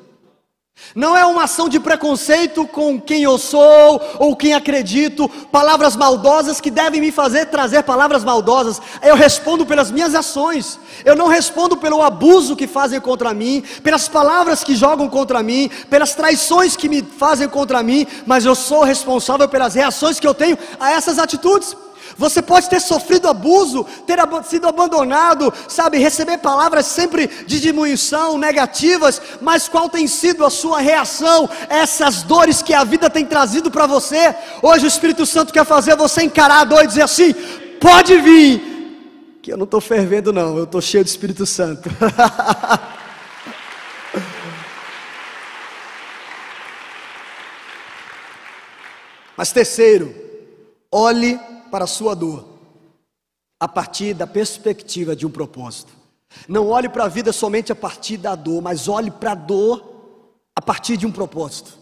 Não 0.94 1.16
é 1.16 1.24
uma 1.26 1.44
ação 1.44 1.68
de 1.68 1.78
preconceito 1.78 2.66
com 2.66 3.00
quem 3.00 3.22
eu 3.22 3.36
sou 3.36 4.00
ou 4.18 4.34
quem 4.34 4.54
acredito, 4.54 5.28
palavras 5.52 5.94
maldosas 5.94 6.60
que 6.60 6.70
devem 6.70 7.00
me 7.00 7.12
fazer 7.12 7.46
trazer 7.46 7.82
palavras 7.82 8.24
maldosas. 8.24 8.80
Eu 9.02 9.14
respondo 9.14 9.66
pelas 9.66 9.90
minhas 9.90 10.14
ações. 10.14 10.78
Eu 11.04 11.14
não 11.14 11.26
respondo 11.26 11.76
pelo 11.76 12.02
abuso 12.02 12.56
que 12.56 12.66
fazem 12.66 13.00
contra 13.00 13.34
mim, 13.34 13.62
pelas 13.82 14.08
palavras 14.08 14.64
que 14.64 14.74
jogam 14.74 15.08
contra 15.08 15.42
mim, 15.42 15.70
pelas 15.90 16.14
traições 16.14 16.76
que 16.76 16.88
me 16.88 17.02
fazem 17.02 17.48
contra 17.48 17.82
mim, 17.82 18.06
mas 18.24 18.44
eu 18.44 18.54
sou 18.54 18.82
responsável 18.82 19.48
pelas 19.48 19.74
reações 19.74 20.18
que 20.18 20.26
eu 20.26 20.34
tenho 20.34 20.56
a 20.80 20.92
essas 20.92 21.18
atitudes. 21.18 21.76
Você 22.18 22.42
pode 22.42 22.68
ter 22.68 22.80
sofrido 22.80 23.28
abuso, 23.28 23.86
ter 24.04 24.18
sido 24.44 24.66
abandonado, 24.66 25.54
sabe, 25.68 25.98
receber 25.98 26.38
palavras 26.38 26.86
sempre 26.86 27.28
de 27.46 27.60
diminuição, 27.60 28.36
negativas, 28.36 29.22
mas 29.40 29.68
qual 29.68 29.88
tem 29.88 30.08
sido 30.08 30.44
a 30.44 30.50
sua 30.50 30.80
reação 30.80 31.48
a 31.70 31.76
essas 31.76 32.24
dores 32.24 32.60
que 32.60 32.74
a 32.74 32.82
vida 32.82 33.08
tem 33.08 33.24
trazido 33.24 33.70
para 33.70 33.86
você? 33.86 34.34
Hoje 34.60 34.84
o 34.84 34.88
Espírito 34.88 35.24
Santo 35.24 35.52
quer 35.52 35.64
fazer 35.64 35.94
você 35.94 36.24
encarar 36.24 36.62
a 36.62 36.64
dor 36.64 36.82
e 36.82 36.88
dizer 36.88 37.02
assim: 37.02 37.32
pode 37.80 38.18
vir, 38.18 39.38
que 39.40 39.52
eu 39.52 39.56
não 39.56 39.62
estou 39.62 39.80
fervendo, 39.80 40.32
não, 40.32 40.58
eu 40.58 40.64
estou 40.64 40.80
cheio 40.80 41.04
do 41.04 41.08
Espírito 41.08 41.46
Santo. 41.46 41.88
Mas 49.36 49.52
terceiro, 49.52 50.12
olhe 50.90 51.38
para 51.70 51.84
a 51.84 51.88
sua 51.88 52.14
dor 52.14 52.58
a 53.60 53.66
partir 53.66 54.14
da 54.14 54.26
perspectiva 54.26 55.16
de 55.16 55.26
um 55.26 55.30
propósito. 55.30 55.92
Não 56.46 56.68
olhe 56.68 56.88
para 56.88 57.04
a 57.04 57.08
vida 57.08 57.32
somente 57.32 57.72
a 57.72 57.76
partir 57.76 58.16
da 58.16 58.34
dor, 58.34 58.62
mas 58.62 58.88
olhe 58.88 59.10
para 59.10 59.32
a 59.32 59.34
dor 59.34 60.32
a 60.54 60.62
partir 60.62 60.96
de 60.96 61.06
um 61.06 61.12
propósito. 61.12 61.76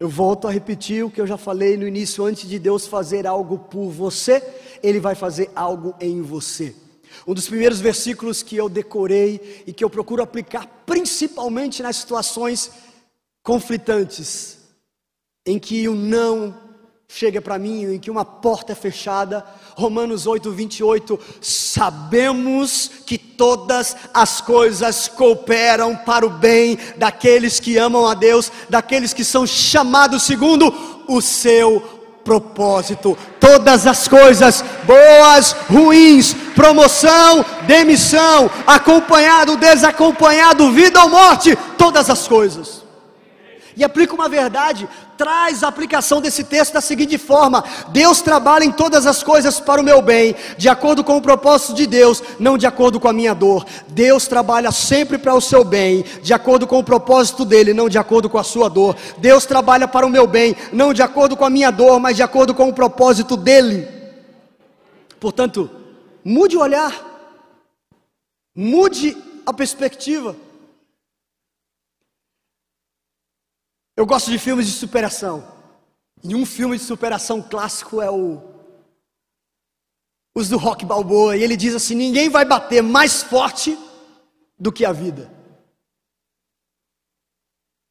Eu 0.00 0.08
volto 0.08 0.46
a 0.46 0.50
repetir 0.50 1.04
o 1.04 1.10
que 1.10 1.20
eu 1.20 1.26
já 1.26 1.36
falei 1.36 1.76
no 1.76 1.86
início: 1.86 2.24
antes 2.24 2.48
de 2.48 2.58
Deus 2.58 2.86
fazer 2.86 3.26
algo 3.26 3.58
por 3.58 3.90
você, 3.90 4.42
Ele 4.82 5.00
vai 5.00 5.14
fazer 5.14 5.50
algo 5.54 5.94
em 6.00 6.22
você. 6.22 6.74
Um 7.26 7.34
dos 7.34 7.48
primeiros 7.48 7.80
versículos 7.80 8.42
que 8.42 8.56
eu 8.56 8.68
decorei 8.68 9.64
e 9.66 9.72
que 9.72 9.82
eu 9.82 9.90
procuro 9.90 10.22
aplicar 10.22 10.66
principalmente 10.86 11.82
nas 11.82 11.96
situações 11.96 12.70
conflitantes, 13.42 14.58
em 15.44 15.58
que 15.58 15.88
o 15.88 15.94
não 15.94 16.67
chega 17.10 17.40
para 17.40 17.58
mim, 17.58 17.94
em 17.94 17.98
que 17.98 18.10
uma 18.10 18.24
porta 18.24 18.72
é 18.72 18.74
fechada. 18.74 19.44
Romanos 19.74 20.26
8, 20.26 20.52
28. 20.52 21.18
Sabemos 21.40 22.90
que 23.06 23.16
todas 23.16 23.96
as 24.12 24.40
coisas 24.40 25.08
cooperam 25.08 25.96
para 25.96 26.26
o 26.26 26.30
bem 26.30 26.78
daqueles 26.96 27.58
que 27.58 27.76
amam 27.78 28.06
a 28.06 28.14
Deus, 28.14 28.52
daqueles 28.68 29.12
que 29.12 29.24
são 29.24 29.46
chamados 29.46 30.22
segundo 30.22 30.72
o 31.08 31.20
seu 31.20 31.80
propósito. 32.22 33.16
Todas 33.40 33.86
as 33.86 34.06
coisas, 34.06 34.62
boas, 34.84 35.52
ruins, 35.68 36.34
promoção, 36.54 37.44
demissão, 37.66 38.50
acompanhado, 38.66 39.56
desacompanhado, 39.56 40.70
vida 40.70 41.02
ou 41.02 41.08
morte, 41.08 41.56
todas 41.78 42.10
as 42.10 42.28
coisas. 42.28 42.87
E 43.78 43.84
aplica 43.84 44.12
uma 44.12 44.28
verdade, 44.28 44.88
traz 45.16 45.62
a 45.62 45.68
aplicação 45.68 46.20
desse 46.20 46.42
texto 46.42 46.72
da 46.72 46.80
seguinte 46.80 47.16
forma: 47.16 47.62
Deus 47.90 48.20
trabalha 48.20 48.64
em 48.64 48.72
todas 48.72 49.06
as 49.06 49.22
coisas 49.22 49.60
para 49.60 49.80
o 49.80 49.84
meu 49.84 50.02
bem, 50.02 50.34
de 50.56 50.68
acordo 50.68 51.04
com 51.04 51.16
o 51.16 51.22
propósito 51.22 51.74
de 51.74 51.86
Deus, 51.86 52.20
não 52.40 52.58
de 52.58 52.66
acordo 52.66 52.98
com 52.98 53.06
a 53.06 53.12
minha 53.12 53.32
dor. 53.32 53.64
Deus 53.86 54.26
trabalha 54.26 54.72
sempre 54.72 55.16
para 55.16 55.32
o 55.32 55.40
seu 55.40 55.62
bem, 55.62 56.04
de 56.24 56.34
acordo 56.34 56.66
com 56.66 56.80
o 56.80 56.82
propósito 56.82 57.44
dele, 57.44 57.72
não 57.72 57.88
de 57.88 57.98
acordo 57.98 58.28
com 58.28 58.36
a 58.36 58.42
sua 58.42 58.68
dor. 58.68 58.96
Deus 59.18 59.46
trabalha 59.46 59.86
para 59.86 60.04
o 60.04 60.10
meu 60.10 60.26
bem, 60.26 60.56
não 60.72 60.92
de 60.92 61.00
acordo 61.00 61.36
com 61.36 61.44
a 61.44 61.50
minha 61.50 61.70
dor, 61.70 62.00
mas 62.00 62.16
de 62.16 62.22
acordo 62.24 62.52
com 62.56 62.68
o 62.68 62.74
propósito 62.74 63.36
dele. 63.36 63.86
Portanto, 65.20 65.70
mude 66.24 66.56
o 66.56 66.60
olhar, 66.60 66.92
mude 68.56 69.16
a 69.46 69.52
perspectiva. 69.52 70.47
Eu 73.98 74.06
gosto 74.06 74.30
de 74.30 74.38
filmes 74.38 74.64
de 74.64 74.72
superação. 74.74 75.44
E 76.22 76.32
um 76.32 76.46
filme 76.46 76.78
de 76.78 76.84
superação 76.84 77.42
clássico 77.42 78.00
é 78.00 78.08
o 78.08 78.40
os 80.36 80.48
do 80.48 80.56
Rock 80.56 80.84
Balboa, 80.86 81.36
e 81.36 81.42
ele 81.42 81.56
diz 81.56 81.74
assim: 81.74 81.96
ninguém 81.96 82.28
vai 82.28 82.44
bater 82.44 82.80
mais 82.80 83.24
forte 83.24 83.76
do 84.56 84.70
que 84.70 84.84
a 84.84 84.92
vida. 84.92 85.28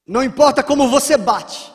Não 0.08 0.24
importa 0.24 0.63
como 0.63 0.88
você 0.88 1.17
bate, 1.17 1.74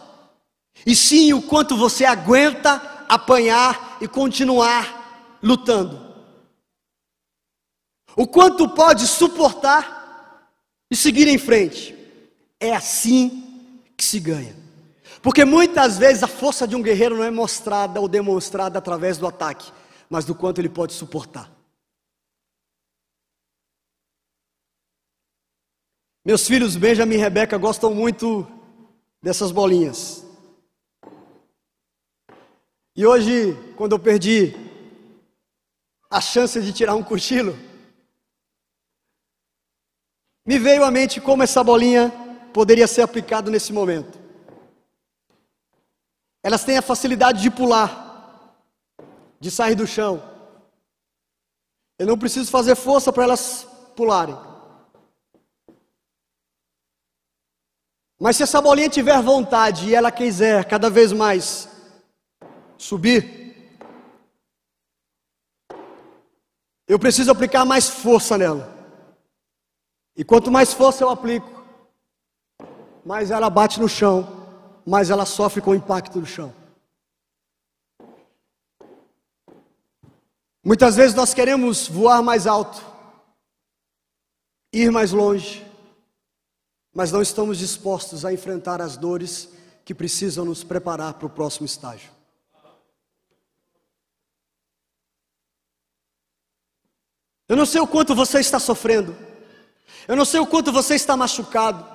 e 0.87 0.97
sim 0.97 1.35
o 1.35 1.43
quanto 1.43 1.77
você 1.77 2.07
aguenta 2.07 3.05
apanhar 3.11 3.99
e 4.01 4.09
continuar 4.09 5.37
lutando. 5.43 6.01
O 8.17 8.27
quanto 8.27 8.67
pode 8.67 9.07
suportar 9.07 10.49
e 10.91 10.97
seguir 10.97 11.29
em 11.29 11.37
frente. 11.37 11.95
É 12.59 12.75
assim 12.75 13.52
que 13.97 14.05
se 14.05 14.19
ganha. 14.21 14.55
Porque 15.23 15.45
muitas 15.45 15.99
vezes 15.99 16.23
a 16.23 16.29
força 16.29 16.67
de 16.67 16.75
um 16.75 16.83
guerreiro 16.83 17.17
não 17.17 17.25
é 17.25 17.31
mostrada 17.31 18.01
ou 18.01 18.09
demonstrada 18.09 18.79
através 18.79 19.19
do 19.19 19.27
ataque, 19.27 19.73
mas 20.11 20.25
do 20.25 20.35
quanto 20.35 20.61
ele 20.61 20.69
pode 20.69 20.93
suportar. 20.93 21.51
Meus 26.25 26.47
filhos 26.47 26.77
Benjamin 26.77 27.17
e 27.17 27.19
Rebeca 27.19 27.59
gostam 27.59 27.95
muito 27.95 28.47
dessas 29.21 29.51
bolinhas. 29.51 30.25
E 32.95 33.07
hoje, 33.07 33.55
quando 33.77 33.93
eu 33.93 33.99
perdi 33.99 34.55
a 36.11 36.21
chance 36.21 36.61
de 36.61 36.73
tirar 36.73 36.95
um 36.95 37.03
cochilo, 37.03 37.57
me 40.47 40.59
veio 40.59 40.85
à 40.85 40.91
mente 40.91 41.21
como 41.21 41.43
essa 41.43 41.65
bolinha 41.65 42.13
poderia 42.53 42.87
ser 42.87 43.03
aplicado 43.03 43.51
nesse 43.51 43.73
momento. 43.73 44.19
Elas 46.43 46.65
têm 46.65 46.77
a 46.77 46.83
facilidade 46.83 47.41
de 47.41 47.51
pular, 47.51 48.57
de 49.39 49.51
sair 49.51 49.75
do 49.75 49.87
chão. 49.87 50.23
Eu 51.99 52.07
não 52.07 52.19
preciso 52.19 52.51
fazer 52.51 52.75
força 52.75 53.13
para 53.13 53.25
elas 53.25 53.67
pularem. 53.95 54.37
Mas 58.19 58.37
se 58.37 58.43
essa 58.43 58.61
bolinha 58.61 58.89
tiver 58.89 59.21
vontade 59.21 59.89
e 59.89 59.95
ela 59.95 60.11
quiser 60.13 60.65
cada 60.65 60.89
vez 60.89 61.13
mais 61.13 61.69
subir, 62.79 63.43
eu 66.87 66.99
preciso 66.99 67.31
aplicar 67.31 67.65
mais 67.65 67.89
força 67.89 68.37
nela. 68.37 68.73
E 70.17 70.25
quanto 70.25 70.51
mais 70.51 70.73
força 70.73 71.03
eu 71.03 71.11
aplico, 71.11 71.62
mais 73.05 73.31
ela 73.31 73.51
bate 73.51 73.81
no 73.81 73.89
chão, 73.89 74.47
mais 74.87 75.11
ela 75.11 75.27
sofre 75.27 75.61
com 75.61 75.73
o 75.73 75.75
impacto 75.75 76.21
do 76.21 76.27
chão. 76.27 76.55
Muitas 80.65 80.95
vezes 80.95 81.15
nós 81.15 81.35
queremos 81.35 81.89
voar 81.89 82.23
mais 82.23 82.47
alto, 82.47 82.81
ir 84.73 84.93
mais 84.93 85.11
longe, 85.11 85.67
mas 86.95 87.11
não 87.11 87.21
estamos 87.21 87.59
dispostos 87.59 88.25
a 88.25 88.33
enfrentar 88.33 88.81
as 88.81 88.97
dores 88.97 89.49
que 89.85 89.93
precisam 89.93 90.45
nos 90.45 90.63
preparar 90.63 91.15
para 91.15 91.27
o 91.27 91.31
próximo 91.31 91.67
estágio. 91.67 92.11
Eu 97.49 97.57
não 97.57 97.67
sei 97.67 97.81
o 97.81 97.87
quanto 97.87 98.15
você 98.15 98.39
está 98.39 98.61
sofrendo, 98.61 99.17
eu 100.07 100.15
não 100.15 100.25
sei 100.25 100.39
o 100.39 100.47
quanto 100.47 100.71
você 100.71 100.95
está 100.95 101.17
machucado, 101.17 101.92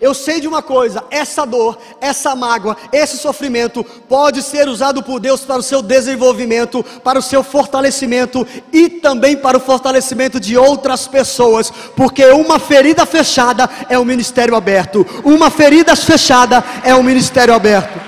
eu 0.00 0.14
sei 0.14 0.40
de 0.40 0.48
uma 0.48 0.62
coisa: 0.62 1.04
essa 1.10 1.44
dor, 1.44 1.78
essa 2.00 2.34
mágoa, 2.34 2.76
esse 2.92 3.16
sofrimento 3.18 3.84
pode 3.84 4.42
ser 4.42 4.68
usado 4.68 5.02
por 5.02 5.20
Deus 5.20 5.42
para 5.42 5.58
o 5.58 5.62
seu 5.62 5.82
desenvolvimento, 5.82 6.82
para 7.04 7.18
o 7.18 7.22
seu 7.22 7.42
fortalecimento 7.42 8.46
e 8.72 8.88
também 8.88 9.36
para 9.36 9.56
o 9.56 9.60
fortalecimento 9.60 10.40
de 10.40 10.56
outras 10.56 11.06
pessoas, 11.06 11.70
porque 11.96 12.24
uma 12.26 12.58
ferida 12.58 13.06
fechada 13.06 13.68
é 13.88 13.98
um 13.98 14.04
ministério 14.04 14.54
aberto, 14.54 15.06
uma 15.24 15.50
ferida 15.50 15.94
fechada 15.94 16.64
é 16.84 16.94
um 16.94 17.02
ministério 17.02 17.54
aberto. 17.54 18.00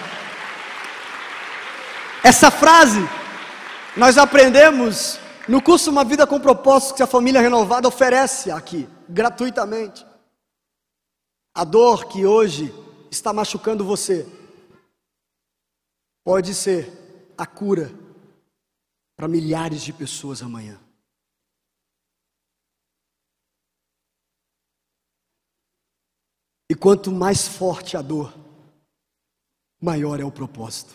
Essa 2.23 2.51
frase 2.51 3.07
nós 3.97 4.19
aprendemos 4.19 5.21
no 5.47 5.61
curso 5.63 5.91
Uma 5.91 6.05
Vida 6.05 6.27
com 6.27 6.41
Propósito 6.41 6.95
que 6.95 7.03
a 7.03 7.07
família 7.07 7.41
renovada 7.41 7.87
oferece 7.87 8.51
aqui, 8.51 8.89
gratuitamente. 9.09 10.05
A 11.55 11.63
dor 11.63 12.09
que 12.09 12.27
hoje 12.27 12.65
está 13.09 13.33
machucando 13.33 13.85
você 13.85 14.27
pode 16.25 16.53
ser 16.53 16.91
a 17.39 17.47
cura 17.47 17.91
para 19.15 19.29
milhares 19.29 19.83
de 19.83 19.93
pessoas 19.93 20.43
amanhã. 20.43 20.81
E 26.69 26.75
quanto 26.75 27.13
mais 27.13 27.47
forte 27.47 27.97
a 27.97 28.03
dor, 28.03 28.35
maior 29.81 30.19
é 30.19 30.25
o 30.25 30.33
propósito. 30.33 30.93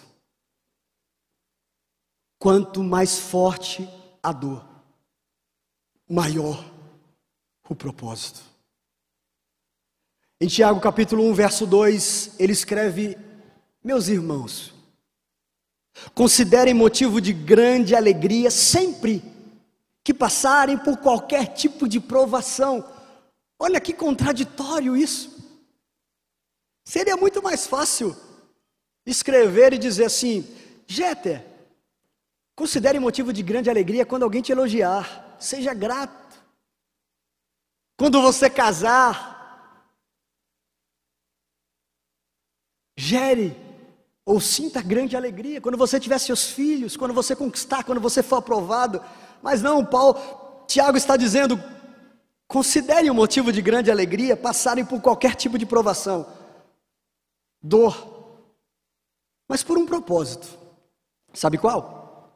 Quanto 2.38 2.84
mais 2.84 3.17
forte 3.17 3.88
a 4.22 4.34
dor, 4.34 4.65
maior 6.10 6.58
o 7.69 7.76
propósito. 7.76 8.48
Em 10.41 10.47
Tiago 10.47 10.80
capítulo 10.80 11.30
1, 11.30 11.34
verso 11.34 11.67
2, 11.67 12.36
ele 12.39 12.54
escreve: 12.54 13.17
Meus 13.84 14.08
irmãos, 14.08 14.73
considerem 16.15 16.73
motivo 16.73 17.19
de 17.19 17.34
grande 17.34 17.93
alegria 17.93 18.49
sempre 18.49 19.21
que 20.02 20.13
passarem 20.13 20.78
por 20.78 20.95
qualquer 20.95 21.47
tipo 21.47 21.89
de 21.89 21.99
provação. 21.99 22.89
Olha 23.60 23.82
que 23.82 23.91
contraditório 23.91 24.95
isso. 24.95 25.38
Seria 26.86 27.17
muito 27.17 27.43
mais 27.43 27.67
fácil 27.67 28.15
escrever 29.06 29.73
e 29.73 29.78
dizer 29.78 30.06
assim: 30.06 30.47
Jeter, 30.88 31.45
considere 32.56 32.97
motivo 32.97 33.34
de 33.34 33.43
grande 33.43 33.69
alegria 33.69 34.06
quando 34.06 34.23
alguém 34.23 34.41
te 34.41 34.54
elogiar, 34.54 35.36
seja 35.38 35.73
grato. 35.73 36.17
Quando 37.97 38.21
você 38.21 38.49
casar, 38.49 39.38
gere 42.99 43.55
ou 44.25 44.41
sinta 44.41 44.81
grande 44.81 45.15
alegria 45.15 45.62
quando 45.62 45.77
você 45.77 45.99
tiver 45.99 46.19
seus 46.19 46.51
filhos, 46.51 46.97
quando 46.97 47.13
você 47.13 47.35
conquistar, 47.35 47.83
quando 47.83 48.01
você 48.01 48.21
for 48.21 48.35
aprovado. 48.35 49.01
Mas 49.41 49.62
não, 49.62 49.85
Paulo, 49.85 50.19
Tiago 50.67 50.97
está 50.97 51.15
dizendo: 51.15 51.62
considere 52.47 53.09
um 53.09 53.13
motivo 53.13 53.51
de 53.51 53.62
grande 53.62 53.89
alegria 53.89 54.35
passarem 54.35 54.83
por 54.83 55.01
qualquer 55.01 55.35
tipo 55.35 55.57
de 55.57 55.65
provação, 55.65 56.27
dor, 57.62 58.43
mas 59.47 59.63
por 59.63 59.77
um 59.77 59.85
propósito. 59.85 60.47
Sabe 61.33 61.57
qual? 61.57 62.35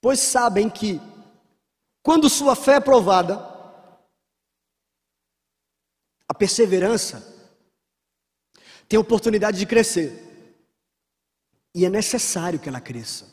Pois 0.00 0.20
sabem 0.20 0.68
que 0.68 1.00
Quando 2.04 2.28
sua 2.28 2.56
fé 2.56 2.74
é 2.74 2.80
provada, 2.80 3.34
a 6.28 6.34
perseverança 6.34 7.31
tem 8.92 8.98
oportunidade 8.98 9.58
de 9.58 9.64
crescer. 9.64 10.22
E 11.74 11.86
é 11.86 11.88
necessário 11.88 12.58
que 12.58 12.68
ela 12.68 12.78
cresça. 12.78 13.26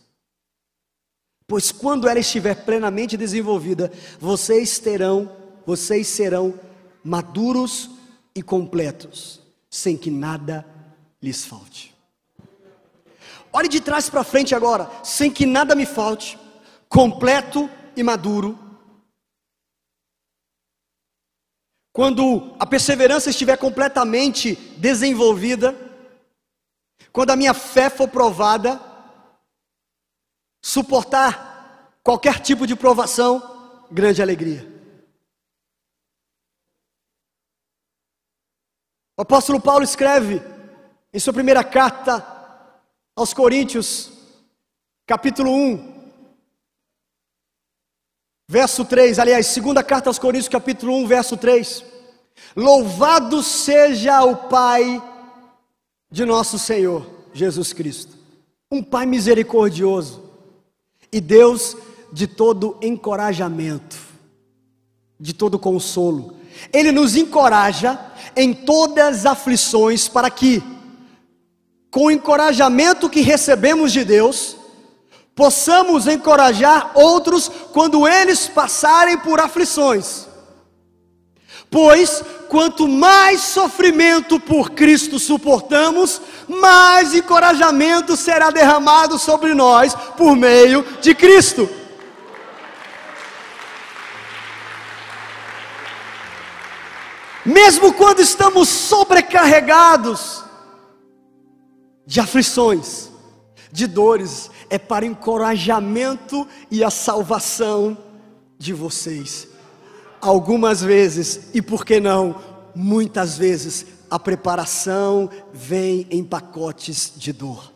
Pois 1.45 1.69
quando 1.69 2.07
ela 2.07 2.19
estiver 2.19 2.63
plenamente 2.63 3.17
desenvolvida, 3.17 3.91
vocês 4.21 4.79
terão, 4.79 5.29
vocês 5.65 6.07
serão 6.07 6.57
maduros 7.03 7.89
e 8.33 8.41
completos, 8.41 9.41
sem 9.69 9.97
que 9.97 10.09
nada 10.09 10.65
lhes 11.21 11.43
falte. 11.43 11.93
Olhe 13.51 13.67
de 13.67 13.81
trás 13.81 14.09
para 14.09 14.23
frente 14.23 14.55
agora, 14.55 14.89
sem 15.03 15.29
que 15.29 15.45
nada 15.45 15.75
me 15.75 15.85
falte, 15.85 16.39
completo 16.87 17.69
e 17.97 18.01
maduro. 18.01 18.57
Quando 21.99 22.55
a 22.57 22.65
perseverança 22.65 23.29
estiver 23.29 23.57
completamente 23.57 24.55
desenvolvida, 24.77 25.75
quando 27.11 27.31
a 27.31 27.35
minha 27.35 27.53
fé 27.53 27.89
for 27.89 28.07
provada, 28.07 28.79
suportar 30.63 31.99
qualquer 32.01 32.39
tipo 32.39 32.65
de 32.65 32.73
provação, 32.73 33.85
grande 33.91 34.21
alegria. 34.21 34.65
O 39.17 39.23
apóstolo 39.23 39.59
Paulo 39.59 39.83
escreve 39.83 40.41
em 41.11 41.19
sua 41.19 41.33
primeira 41.33 41.65
carta 41.65 42.25
aos 43.13 43.33
Coríntios, 43.33 44.09
capítulo 45.05 45.51
1, 45.51 46.13
verso 48.47 48.85
3, 48.85 49.19
aliás, 49.19 49.47
segunda 49.47 49.83
carta 49.83 50.09
aos 50.09 50.17
Coríntios, 50.17 50.47
capítulo 50.47 50.95
1, 50.95 51.05
verso 51.05 51.35
3. 51.35 51.88
Louvado 52.55 53.43
seja 53.43 54.23
o 54.23 54.35
Pai 54.35 55.01
de 56.11 56.25
nosso 56.25 56.57
Senhor 56.57 57.05
Jesus 57.33 57.73
Cristo, 57.73 58.17
um 58.71 58.81
Pai 58.81 59.05
misericordioso 59.05 60.23
e 61.11 61.21
Deus 61.21 61.77
de 62.11 62.27
todo 62.27 62.77
encorajamento, 62.81 63.97
de 65.19 65.33
todo 65.33 65.59
consolo. 65.59 66.35
Ele 66.73 66.91
nos 66.91 67.15
encoraja 67.15 67.99
em 68.35 68.53
todas 68.53 69.19
as 69.19 69.25
aflições 69.25 70.07
para 70.07 70.29
que, 70.29 70.63
com 71.91 72.05
o 72.05 72.11
encorajamento 72.11 73.09
que 73.09 73.21
recebemos 73.21 73.91
de 73.91 74.03
Deus, 74.03 74.55
possamos 75.35 76.07
encorajar 76.07 76.91
outros 76.95 77.49
quando 77.71 78.07
eles 78.07 78.47
passarem 78.47 79.17
por 79.17 79.39
aflições. 79.39 80.28
Pois 81.69 82.23
quanto 82.47 82.87
mais 82.87 83.41
sofrimento 83.41 84.39
por 84.39 84.71
Cristo 84.71 85.19
suportamos, 85.19 86.19
mais 86.47 87.13
encorajamento 87.13 88.17
será 88.17 88.49
derramado 88.49 89.19
sobre 89.19 89.53
nós 89.53 89.93
por 90.17 90.35
meio 90.35 90.83
de 90.99 91.13
Cristo. 91.13 91.69
Mesmo 97.45 97.93
quando 97.93 98.19
estamos 98.19 98.67
sobrecarregados 98.67 100.43
de 102.05 102.19
aflições, 102.19 103.09
de 103.71 103.85
dores, 103.85 104.49
é 104.69 104.77
para 104.77 105.05
encorajamento 105.05 106.47
e 106.69 106.83
a 106.83 106.89
salvação 106.89 107.97
de 108.57 108.73
vocês. 108.73 109.48
Algumas 110.21 110.81
vezes, 110.81 111.49
e 111.53 111.61
por 111.61 111.85
que 111.85 111.99
não, 111.99 112.35
muitas 112.75 113.37
vezes, 113.37 113.85
a 114.09 114.19
preparação 114.19 115.29
vem 115.53 116.07
em 116.09 116.23
pacotes 116.23 117.13
de 117.15 117.31
dor. 117.31 117.71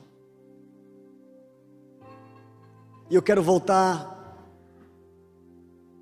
E 3.10 3.15
eu 3.15 3.21
quero 3.21 3.43
voltar 3.43 4.12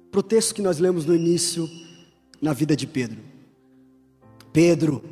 para 0.09 0.19
o 0.19 0.23
texto 0.23 0.55
que 0.55 0.61
nós 0.61 0.77
lemos 0.77 1.05
no 1.05 1.15
início, 1.15 1.69
na 2.41 2.53
vida 2.53 2.75
de 2.75 2.87
Pedro. 2.87 3.19
Pedro, 4.51 5.03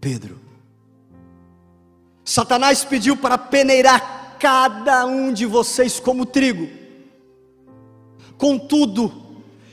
Pedro. 0.00 0.38
Satanás 2.24 2.84
pediu 2.84 3.16
para 3.16 3.38
peneirar 3.38 4.36
cada 4.38 5.06
um 5.06 5.32
de 5.32 5.46
vocês 5.46 6.00
como 6.00 6.26
trigo. 6.26 6.68
Contudo, 8.36 9.25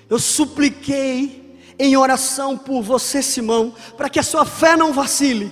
eu 0.10 0.20
supliquei 0.20 1.58
em 1.80 1.98
oração 1.98 2.58
por 2.58 2.82
você, 2.82 3.22
Simão, 3.22 3.74
para 3.98 4.10
que 4.10 4.20
a 4.20 4.24
sua 4.24 4.46
fé 4.46 4.76
não 4.76 4.94
vacile. 4.94 5.52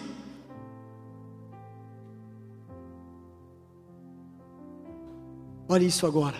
Olhe 5.68 5.88
isso 5.88 6.06
agora. 6.06 6.38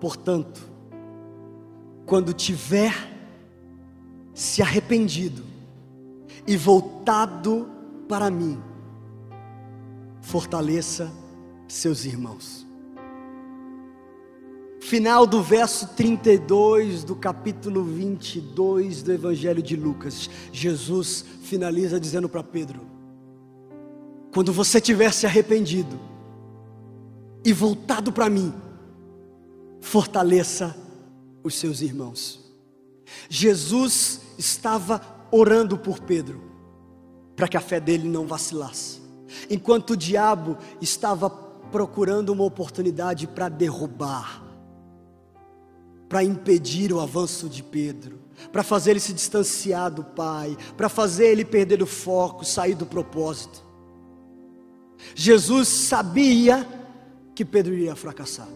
Portanto, 0.00 0.60
quando 2.06 2.32
tiver 2.32 2.92
se 4.34 4.62
arrependido 4.62 5.44
e 6.46 6.56
voltado 6.56 7.68
para 8.08 8.30
mim, 8.30 8.60
fortaleça 10.20 11.12
seus 11.66 12.04
irmãos 12.04 12.67
final 14.80 15.26
do 15.26 15.42
verso 15.42 15.88
32 15.88 17.04
do 17.04 17.16
capítulo 17.16 17.82
22 17.82 19.02
do 19.02 19.12
Evangelho 19.12 19.62
de 19.62 19.76
Lucas, 19.76 20.30
Jesus 20.52 21.24
finaliza 21.42 21.98
dizendo 21.98 22.28
para 22.28 22.42
Pedro: 22.42 22.80
Quando 24.32 24.52
você 24.52 24.80
tiver 24.80 25.12
se 25.12 25.26
arrependido 25.26 25.98
e 27.44 27.52
voltado 27.52 28.12
para 28.12 28.28
mim, 28.28 28.52
fortaleça 29.80 30.76
os 31.42 31.54
seus 31.54 31.80
irmãos. 31.80 32.46
Jesus 33.28 34.20
estava 34.36 35.00
orando 35.30 35.78
por 35.78 36.00
Pedro, 36.00 36.42
para 37.34 37.48
que 37.48 37.56
a 37.56 37.60
fé 37.60 37.80
dele 37.80 38.08
não 38.08 38.26
vacilasse, 38.26 39.00
enquanto 39.48 39.90
o 39.90 39.96
diabo 39.96 40.56
estava 40.80 41.30
procurando 41.30 42.30
uma 42.30 42.44
oportunidade 42.44 43.26
para 43.26 43.48
derrubar 43.48 44.47
para 46.08 46.24
impedir 46.24 46.92
o 46.92 47.00
avanço 47.00 47.48
de 47.48 47.62
Pedro, 47.62 48.18
para 48.50 48.62
fazer 48.62 48.92
ele 48.92 49.00
se 49.00 49.12
distanciar 49.12 49.90
do 49.90 50.02
Pai, 50.02 50.56
para 50.76 50.88
fazer 50.88 51.26
ele 51.26 51.44
perder 51.44 51.82
o 51.82 51.86
foco, 51.86 52.44
sair 52.44 52.74
do 52.74 52.86
propósito. 52.86 53.62
Jesus 55.14 55.68
sabia 55.68 56.66
que 57.34 57.44
Pedro 57.44 57.74
iria 57.74 57.94
fracassar. 57.94 58.48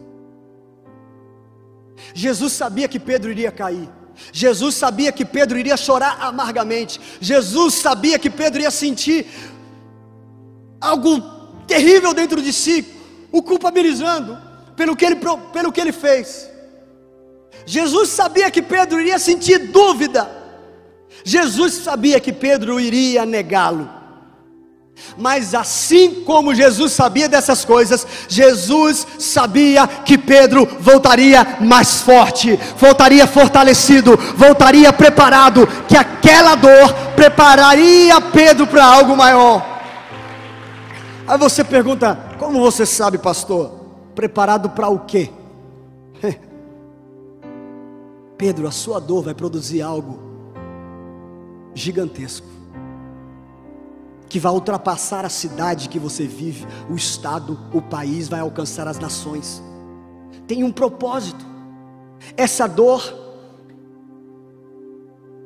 Jesus 2.15 2.53
sabia 2.53 2.88
que 2.88 2.99
Pedro 2.99 3.31
iria 3.31 3.53
cair. 3.53 3.88
Jesus 4.33 4.75
sabia 4.75 5.12
que 5.12 5.25
Pedro 5.25 5.59
iria 5.59 5.77
chorar 5.77 6.19
amargamente. 6.21 7.01
Jesus 7.21 7.75
sabia 7.75 8.19
que 8.19 8.31
Pedro 8.31 8.61
ia 8.61 8.71
sentir 8.71 9.27
algo 10.81 11.21
terrível 11.67 12.12
dentro 12.12 12.43
de 12.43 12.53
si, 12.53 12.85
o 13.31 13.43
culpabilizando 13.43 14.37
pelo 14.77 14.97
que 14.97 15.05
ele, 15.05 15.17
pelo 15.53 15.73
que 15.73 15.81
ele 15.81 15.93
fez. 15.93 16.52
Jesus 17.67 18.09
sabia 18.09 18.51
que 18.51 18.62
Pedro 18.62 19.01
iria 19.01 19.19
sentir 19.19 19.59
dúvida. 19.59 20.31
Jesus 21.25 21.75
sabia 21.75 22.19
que 22.19 22.33
Pedro 22.33 22.81
iria 22.81 23.25
negá-lo. 23.25 23.88
Mas 25.17 25.55
assim 25.55 26.23
como 26.25 26.55
Jesus 26.55 26.93
sabia 26.93 27.29
dessas 27.29 27.65
coisas, 27.65 28.07
Jesus 28.29 29.07
sabia 29.19 29.87
que 29.87 30.17
Pedro 30.17 30.67
voltaria 30.81 31.59
mais 31.61 32.01
forte, 32.01 32.59
voltaria 32.77 33.27
fortalecido, 33.27 34.17
voltaria 34.37 34.93
preparado, 34.93 35.67
que 35.88 35.97
aquela 35.97 36.55
dor 36.55 36.95
prepararia 37.17 38.21
Pedro 38.21 38.67
para 38.67 38.85
algo 38.85 39.17
maior. 39.17 39.81
Aí 41.27 41.38
você 41.38 41.62
pergunta: 41.62 42.19
como 42.38 42.61
você 42.61 42.87
sabe, 42.87 43.19
pastor? 43.19 43.81
Preparado 44.15 44.71
para 44.71 44.88
o 44.88 45.01
quê? 45.01 45.31
Pedro, 48.42 48.66
a 48.66 48.72
sua 48.72 48.98
dor 48.98 49.22
vai 49.22 49.35
produzir 49.35 49.83
algo 49.83 50.18
gigantesco, 51.72 52.48
que 54.28 54.40
vai 54.40 54.50
ultrapassar 54.50 55.24
a 55.24 55.28
cidade 55.28 55.88
que 55.88 55.96
você 55.96 56.26
vive, 56.26 56.66
o 56.90 56.96
estado, 56.96 57.57
o 57.72 57.81
país, 57.81 58.28
vai 58.28 58.40
alcançar 58.40 58.88
as 58.88 58.98
nações. 58.98 59.62
Tem 60.44 60.64
um 60.64 60.72
propósito. 60.72 61.46
Essa 62.37 62.66
dor 62.66 63.14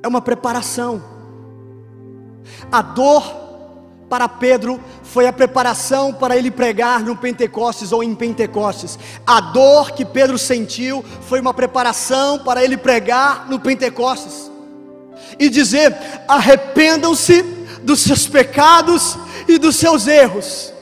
é 0.02 0.08
uma 0.08 0.22
preparação. 0.22 1.02
A 2.72 2.80
dor 2.80 3.22
para 4.08 4.28
Pedro 4.28 4.80
foi 5.02 5.26
a 5.26 5.32
preparação 5.32 6.12
para 6.12 6.36
ele 6.36 6.50
pregar 6.50 7.00
no 7.00 7.16
Pentecostes 7.16 7.92
ou 7.92 8.02
em 8.02 8.14
Pentecostes. 8.14 8.98
A 9.26 9.40
dor 9.40 9.92
que 9.92 10.04
Pedro 10.04 10.38
sentiu 10.38 11.04
foi 11.22 11.40
uma 11.40 11.52
preparação 11.52 12.38
para 12.38 12.62
ele 12.62 12.76
pregar 12.76 13.48
no 13.48 13.58
Pentecostes 13.58 14.50
e 15.38 15.48
dizer: 15.48 15.96
arrependam-se 16.28 17.42
dos 17.82 18.00
seus 18.00 18.26
pecados 18.26 19.16
e 19.48 19.58
dos 19.58 19.76
seus 19.76 20.06
erros 20.06 20.72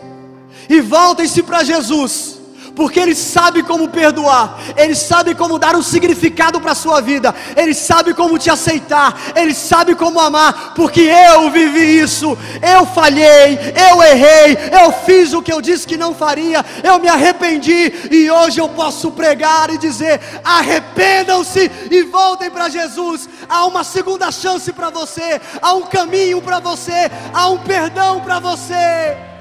e 0.69 0.81
voltem-se 0.81 1.43
para 1.43 1.65
Jesus 1.65 2.34
porque 2.75 2.99
Ele 3.01 3.15
sabe 3.15 3.63
como 3.63 3.89
perdoar, 3.89 4.59
Ele 4.77 4.95
sabe 4.95 5.35
como 5.35 5.59
dar 5.59 5.77
um 5.77 5.83
significado 5.83 6.61
para 6.61 6.73
a 6.73 6.77
sua 6.77 7.01
vida, 7.01 7.35
Ele 7.57 7.75
sabe 7.75 8.15
como 8.15 8.39
te 8.39 8.51
aceitar, 8.51 9.17
Ele 9.35 9.55
sabe 9.55 9.95
como 9.95 10.21
amar, 10.21 10.75
porque 10.75 11.01
eu 11.01 11.51
vivi 11.51 12.01
isso, 12.01 12.37
eu 12.63 12.87
falhei, 12.87 13.59
eu 13.91 14.03
errei, 14.03 14.59
eu 14.83 14.93
fiz 15.05 15.33
o 15.33 15.43
que 15.43 15.53
eu 15.53 15.61
disse 15.61 15.87
que 15.87 15.97
não 15.97 16.15
faria, 16.15 16.65
eu 16.83 16.99
me 16.99 17.09
arrependi 17.09 17.93
e 18.11 18.31
hoje 18.31 18.61
eu 18.61 18.69
posso 18.69 19.11
pregar 19.13 19.71
e 19.71 19.79
dizer: 19.79 20.21
arrependam-se 20.45 21.71
e 21.91 22.03
voltem 22.05 22.51
para 22.51 22.69
Jesus. 22.69 23.29
Há 23.49 23.67
uma 23.67 23.85
segunda 23.85 24.31
chance 24.31 24.73
para 24.73 24.91
você, 24.91 25.41
há 25.61 25.73
um 25.75 25.83
caminho 25.83 26.41
para 26.43 26.59
você, 26.59 27.11
há 27.33 27.49
um 27.49 27.59
perdão 27.59 28.21
para 28.21 28.41
você. 28.41 29.34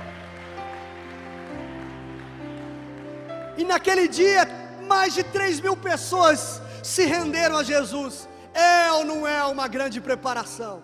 E 3.57 3.63
naquele 3.63 4.07
dia, 4.07 4.47
mais 4.87 5.13
de 5.13 5.23
3 5.23 5.59
mil 5.59 5.77
pessoas 5.77 6.61
se 6.83 7.05
renderam 7.05 7.57
a 7.57 7.63
Jesus. 7.63 8.27
É 8.53 8.91
ou 8.91 9.05
não 9.05 9.27
é 9.27 9.43
uma 9.45 9.67
grande 9.67 9.99
preparação? 9.99 10.83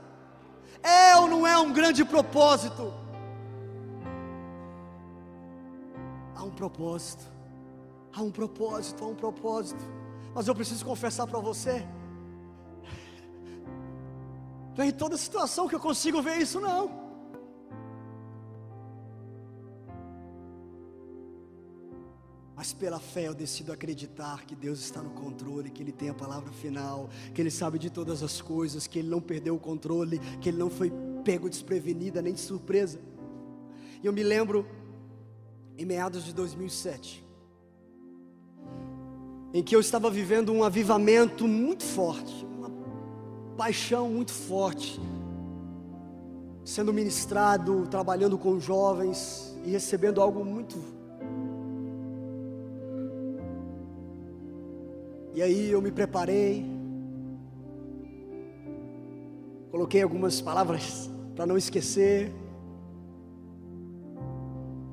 É 0.82 1.16
ou 1.18 1.28
não 1.28 1.46
é 1.46 1.58
um 1.58 1.72
grande 1.72 2.06
propósito? 2.06 2.94
Há 6.36 6.44
um 6.44 6.52
propósito, 6.52 7.26
há 8.14 8.22
um 8.22 8.32
propósito, 8.32 9.04
há 9.04 9.08
um 9.08 9.16
propósito. 9.16 9.84
Mas 10.34 10.48
eu 10.48 10.56
preciso 10.56 10.86
confessar 10.86 11.28
para 11.28 11.40
você. 11.40 11.86
Não 14.78 14.86
é 14.86 14.88
em 14.88 14.92
toda 14.92 15.18
situação 15.18 15.68
que 15.68 15.76
eu 15.76 15.80
consigo 15.80 16.22
ver 16.22 16.38
isso, 16.38 16.60
não. 16.62 17.09
Mas 22.60 22.74
pela 22.74 23.00
fé 23.00 23.26
eu 23.26 23.34
decido 23.34 23.72
acreditar 23.72 24.45
que 24.45 24.54
Deus 24.54 24.82
está 24.82 25.02
no 25.02 25.12
controle, 25.12 25.69
que 25.69 25.82
Ele 25.82 25.93
tem 25.93 26.10
a 26.10 26.13
palavra 26.13 26.52
final, 26.52 27.10
que 27.34 27.41
Ele 27.41 27.50
sabe 27.50 27.80
de 27.80 27.89
todas 27.89 28.22
as 28.22 28.41
coisas, 28.41 28.86
que 28.86 29.00
Ele 29.00 29.08
não 29.08 29.22
perdeu 29.22 29.56
o 29.56 29.58
controle, 29.58 30.19
que 30.41 30.50
Ele 30.50 30.58
não 30.58 30.69
foi 30.69 30.91
pego 31.24 31.50
desprevenida 31.50 32.22
nem 32.22 32.34
de 32.34 32.41
surpresa. 32.41 33.00
E 34.04 34.06
eu 34.06 34.12
me 34.12 34.24
lembro, 34.24 34.67
em 35.78 35.86
meados 35.86 36.26
de 36.26 36.34
2007, 36.34 37.26
em 39.54 39.63
que 39.63 39.74
eu 39.74 39.80
estava 39.80 40.10
vivendo 40.10 40.52
um 40.52 40.62
avivamento 40.62 41.48
muito 41.48 41.86
forte, 41.86 42.45
uma 42.45 42.69
paixão 43.56 44.10
muito 44.10 44.34
forte, 44.34 45.00
sendo 46.65 46.93
ministrado, 46.93 47.88
trabalhando 47.88 48.38
com 48.38 48.60
jovens 48.60 49.58
e 49.63 49.69
recebendo 49.69 50.19
algo 50.22 50.43
muito 50.43 50.99
E 55.34 55.42
aí 55.42 55.72
eu 55.72 55.82
me 55.82 55.92
preparei, 55.92 56.65
coloquei 59.70 60.02
algumas 60.02 60.42
palavras 60.42 61.10
para 61.36 61.46
não 61.46 61.58
esquecer, 61.58 62.34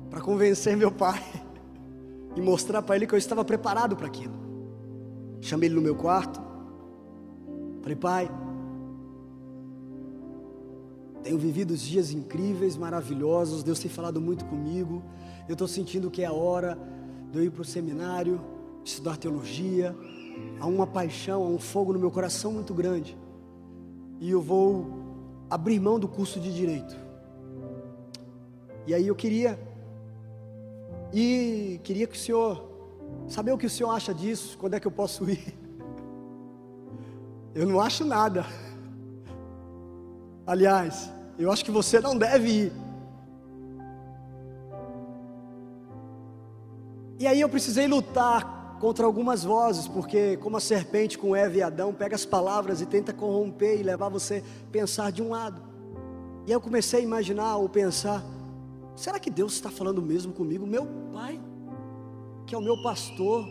para 0.09 0.21
convencer 0.21 0.77
meu 0.77 0.91
pai 0.91 1.21
e 2.35 2.41
mostrar 2.41 2.81
para 2.81 2.95
ele 2.95 3.07
que 3.07 3.15
eu 3.15 3.17
estava 3.17 3.43
preparado 3.43 3.95
para 3.95 4.07
aquilo. 4.07 4.33
Chamei 5.41 5.67
ele 5.67 5.75
no 5.75 5.81
meu 5.81 5.95
quarto, 5.95 6.39
falei, 7.81 7.95
pai, 7.95 8.31
tenho 11.23 11.37
vivido 11.37 11.75
dias 11.75 12.11
incríveis, 12.11 12.77
maravilhosos, 12.77 13.63
Deus 13.63 13.79
tem 13.79 13.89
falado 13.89 14.21
muito 14.21 14.45
comigo, 14.45 15.03
eu 15.47 15.53
estou 15.53 15.67
sentindo 15.67 16.09
que 16.09 16.21
é 16.21 16.25
a 16.25 16.31
hora 16.31 16.77
de 17.31 17.39
eu 17.39 17.43
ir 17.43 17.51
para 17.51 17.63
o 17.63 17.65
seminário, 17.65 18.39
estudar 18.83 19.17
teologia, 19.17 19.95
há 20.59 20.65
uma 20.65 20.87
paixão, 20.87 21.43
há 21.43 21.47
um 21.47 21.59
fogo 21.59 21.93
no 21.93 21.99
meu 21.99 22.11
coração 22.11 22.51
muito 22.51 22.73
grande. 22.73 23.17
E 24.19 24.29
eu 24.29 24.41
vou 24.41 24.87
abrir 25.49 25.79
mão 25.79 25.99
do 25.99 26.07
curso 26.07 26.39
de 26.39 26.53
direito. 26.53 26.95
E 28.85 28.93
aí 28.93 29.07
eu 29.07 29.15
queria 29.15 29.59
e 31.13 31.79
queria 31.83 32.07
que 32.07 32.15
o 32.15 32.19
senhor 32.19 32.67
saber 33.27 33.51
o 33.51 33.57
que 33.57 33.65
o 33.65 33.69
senhor 33.69 33.91
acha 33.91 34.13
disso, 34.13 34.57
quando 34.57 34.73
é 34.75 34.79
que 34.79 34.87
eu 34.87 34.91
posso 34.91 35.29
ir? 35.29 35.53
Eu 37.55 37.65
não 37.65 37.79
acho 37.81 38.05
nada. 38.05 38.45
Aliás, 40.45 41.11
eu 41.39 41.51
acho 41.51 41.65
que 41.65 41.71
você 41.71 41.99
não 41.99 42.15
deve 42.15 42.49
ir. 42.49 42.73
E 47.19 47.25
aí 47.25 47.41
eu 47.41 47.49
precisei 47.49 47.87
lutar 47.87 48.56
contra 48.79 49.05
algumas 49.05 49.43
vozes, 49.43 49.87
porque 49.87 50.37
como 50.37 50.57
a 50.57 50.59
serpente 50.59 51.17
com 51.17 51.35
Eva 51.35 51.57
e 51.57 51.61
Adão 51.61 51.93
pega 51.93 52.15
as 52.15 52.25
palavras 52.25 52.81
e 52.81 52.85
tenta 52.85 53.11
corromper 53.11 53.79
e 53.79 53.83
levar 53.83 54.09
você 54.09 54.43
a 54.67 54.71
pensar 54.71 55.11
de 55.11 55.21
um 55.21 55.29
lado. 55.29 55.61
E 56.45 56.51
eu 56.51 56.61
comecei 56.61 56.99
a 56.99 57.03
imaginar 57.03 57.57
ou 57.57 57.67
pensar: 57.67 58.23
será 58.95 59.19
que 59.19 59.29
Deus 59.29 59.53
está 59.53 59.69
falando 59.69 60.01
mesmo 60.01 60.33
comigo? 60.33 60.65
Meu 60.65 60.87
pai, 61.11 61.39
que 62.45 62.53
é 62.53 62.57
o 62.57 62.61
meu 62.61 62.81
pastor, 62.81 63.45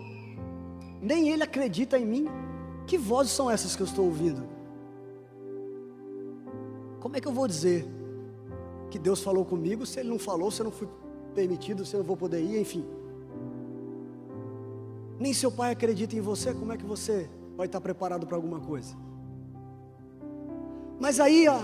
nem 1.01 1.29
ele 1.29 1.43
acredita 1.43 1.99
em 1.99 2.07
mim. 2.07 2.27
Que 2.87 2.97
vozes 2.97 3.33
são 3.33 3.51
essas 3.51 3.75
que 3.75 3.83
eu 3.83 3.87
estou 3.87 4.05
ouvindo? 4.05 4.47
Como 7.01 7.17
é 7.17 7.21
que 7.21 7.27
eu 7.27 7.33
vou 7.33 7.49
dizer 7.49 7.87
que 8.91 8.99
Deus 8.99 9.21
falou 9.21 9.45
comigo 9.45 9.85
se 9.85 9.99
ele 9.99 10.09
não 10.09 10.19
falou, 10.19 10.51
se 10.53 10.61
eu 10.61 10.65
não 10.65 10.71
fui 10.71 10.89
permitido, 11.35 11.85
se 11.85 11.95
eu 11.95 11.99
não 11.99 12.07
vou 12.07 12.17
poder 12.17 12.41
ir, 12.41 12.61
enfim? 12.61 12.85
Nem 15.18 15.33
seu 15.33 15.50
pai 15.50 15.72
acredita 15.72 16.14
em 16.14 16.20
você, 16.20 16.52
como 16.52 16.72
é 16.72 16.76
que 16.76 16.85
você 16.85 17.29
vai 17.57 17.66
estar 17.66 17.81
preparado 17.81 18.26
para 18.26 18.37
alguma 18.37 18.61
coisa? 18.61 18.94
Mas 20.98 21.20
aí, 21.20 21.48
ó, 21.48 21.61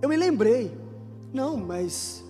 eu 0.00 0.08
me 0.08 0.16
lembrei, 0.16 0.76
não, 1.32 1.56
mas 1.56 2.24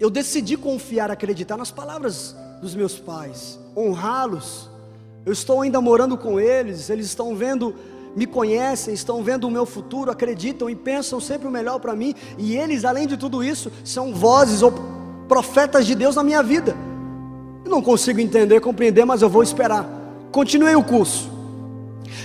eu 0.00 0.10
decidi 0.10 0.56
confiar, 0.56 1.10
acreditar 1.10 1.56
nas 1.56 1.70
palavras 1.70 2.34
dos 2.60 2.74
meus 2.74 2.98
pais, 2.98 3.58
honrá-los. 3.76 4.70
Eu 5.24 5.32
estou 5.32 5.60
ainda 5.60 5.80
morando 5.80 6.18
com 6.18 6.40
eles, 6.40 6.90
eles 6.90 7.06
estão 7.06 7.36
vendo, 7.36 7.74
me 8.16 8.26
conhecem, 8.26 8.92
estão 8.92 9.22
vendo 9.22 9.44
o 9.44 9.50
meu 9.50 9.64
futuro, 9.64 10.10
acreditam 10.10 10.68
e 10.68 10.74
pensam 10.74 11.20
sempre 11.20 11.46
o 11.46 11.50
melhor 11.50 11.78
para 11.78 11.94
mim, 11.94 12.14
e 12.36 12.56
eles, 12.56 12.84
além 12.84 13.06
de 13.06 13.16
tudo 13.16 13.44
isso, 13.44 13.70
são 13.84 14.12
vozes 14.12 14.62
ou 14.62 14.72
profetas 15.28 15.86
de 15.86 15.94
Deus 15.94 16.16
na 16.16 16.24
minha 16.24 16.42
vida. 16.42 16.76
Eu 17.64 17.70
não 17.70 17.82
consigo 17.82 18.20
entender, 18.20 18.60
compreender, 18.60 19.04
mas 19.04 19.22
eu 19.22 19.28
vou 19.28 19.42
esperar. 19.42 19.86
Continuei 20.30 20.74
o 20.74 20.82
curso. 20.82 21.30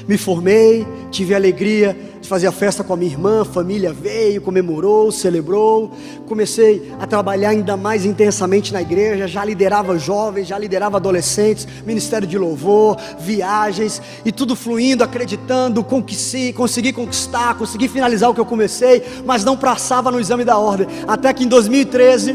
Me 0.07 0.17
formei, 0.17 0.87
tive 1.11 1.33
a 1.33 1.37
alegria 1.37 1.95
de 2.21 2.27
fazer 2.27 2.47
a 2.47 2.51
festa 2.51 2.83
com 2.83 2.93
a 2.93 2.97
minha 2.97 3.11
irmã, 3.11 3.41
a 3.41 3.45
família 3.45 3.93
veio, 3.93 4.41
comemorou, 4.41 5.11
celebrou. 5.11 5.91
Comecei 6.27 6.91
a 6.99 7.05
trabalhar 7.05 7.49
ainda 7.49 7.77
mais 7.77 8.05
intensamente 8.05 8.73
na 8.73 8.81
igreja, 8.81 9.27
já 9.27 9.43
liderava 9.43 9.97
jovens, 9.97 10.47
já 10.47 10.57
liderava 10.57 10.97
adolescentes, 10.97 11.67
ministério 11.85 12.27
de 12.27 12.37
louvor, 12.37 12.97
viagens 13.19 14.01
e 14.25 14.31
tudo 14.31 14.55
fluindo, 14.55 15.03
acreditando, 15.03 15.83
conquistei, 15.83 16.51
consegui 16.51 16.91
conquistar, 16.91 17.57
consegui 17.57 17.87
finalizar 17.87 18.29
o 18.29 18.33
que 18.33 18.41
eu 18.41 18.45
comecei, 18.45 19.03
mas 19.25 19.43
não 19.43 19.55
passava 19.55 20.11
no 20.11 20.19
exame 20.19 20.43
da 20.43 20.57
ordem. 20.57 20.87
Até 21.07 21.33
que 21.33 21.43
em 21.43 21.47
2013, 21.47 22.33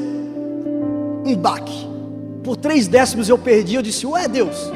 um 1.25 1.37
baque 1.37 1.82
por 2.43 2.57
três 2.57 2.89
décimos 2.89 3.29
eu 3.29 3.39
perdi. 3.39 3.75
Eu 3.75 3.83
disse: 3.83 4.07
Ué, 4.07 4.29
Deus. 4.29 4.71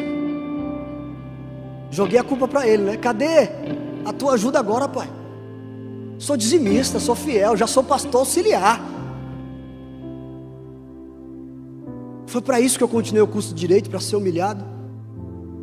Joguei 1.90 2.18
a 2.18 2.24
culpa 2.24 2.46
para 2.46 2.66
ele, 2.66 2.82
né? 2.82 2.96
Cadê 2.96 3.48
a 4.04 4.12
tua 4.12 4.34
ajuda 4.34 4.58
agora, 4.58 4.88
pai? 4.88 5.08
Sou 6.18 6.36
dizimista, 6.36 6.98
sou 6.98 7.14
fiel, 7.14 7.56
já 7.56 7.66
sou 7.66 7.82
pastor 7.82 8.20
auxiliar. 8.20 8.80
Foi 12.26 12.40
para 12.40 12.60
isso 12.60 12.76
que 12.76 12.84
eu 12.84 12.88
continuei 12.88 13.22
o 13.22 13.26
curso 13.26 13.54
de 13.54 13.60
direito, 13.60 13.88
para 13.88 14.00
ser 14.00 14.16
humilhado 14.16 14.64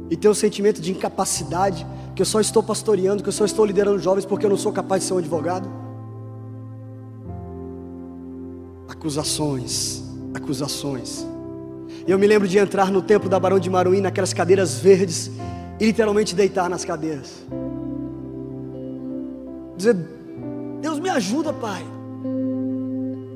e 0.10 0.16
ter 0.16 0.28
o 0.28 0.32
um 0.32 0.36
sentimento 0.36 0.82
de 0.82 0.92
incapacidade, 0.92 1.86
que 2.16 2.22
eu 2.22 2.26
só 2.26 2.40
estou 2.40 2.64
pastoreando, 2.64 3.22
que 3.22 3.30
eu 3.30 3.34
só 3.34 3.46
estou 3.46 3.66
liderando 3.66 4.00
jovens 4.00 4.26
porque 4.26 4.46
eu 4.46 4.50
não 4.50 4.58
sou 4.58 4.72
capaz 4.72 5.02
de 5.02 5.08
ser 5.08 5.14
um 5.14 5.18
advogado. 5.18 5.70
Acusações, 8.88 10.04
acusações. 10.34 11.33
Eu 12.06 12.20
me 12.20 12.28
lembro 12.28 12.48
de 12.48 12.58
entrar 12.58 12.92
no 12.92 13.02
templo 13.02 13.30
da 13.30 13.40
Barão 13.40 13.60
de 13.60 13.70
Maruim, 13.70 14.02
naquelas 14.02 14.34
cadeiras 14.34 14.80
verdes, 14.80 15.32
e 15.80 15.86
literalmente 15.86 16.36
deitar 16.36 16.70
nas 16.70 16.84
cadeiras. 16.84 17.44
Dizer, 19.78 19.96
Deus 20.82 21.00
me 21.00 21.10
ajuda, 21.10 21.54
Pai. 21.54 21.84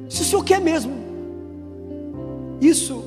Se 0.10 0.22
o 0.22 0.26
Senhor 0.26 0.44
quer 0.44 0.62
mesmo 0.62 0.94
isso, 2.60 3.04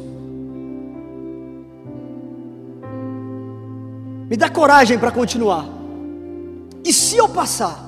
me 4.29 4.37
dá 4.37 4.49
coragem 4.49 4.99
para 4.99 5.11
continuar. 5.11 5.67
E 6.85 6.93
se 6.93 7.17
eu 7.17 7.29
passar, 7.29 7.85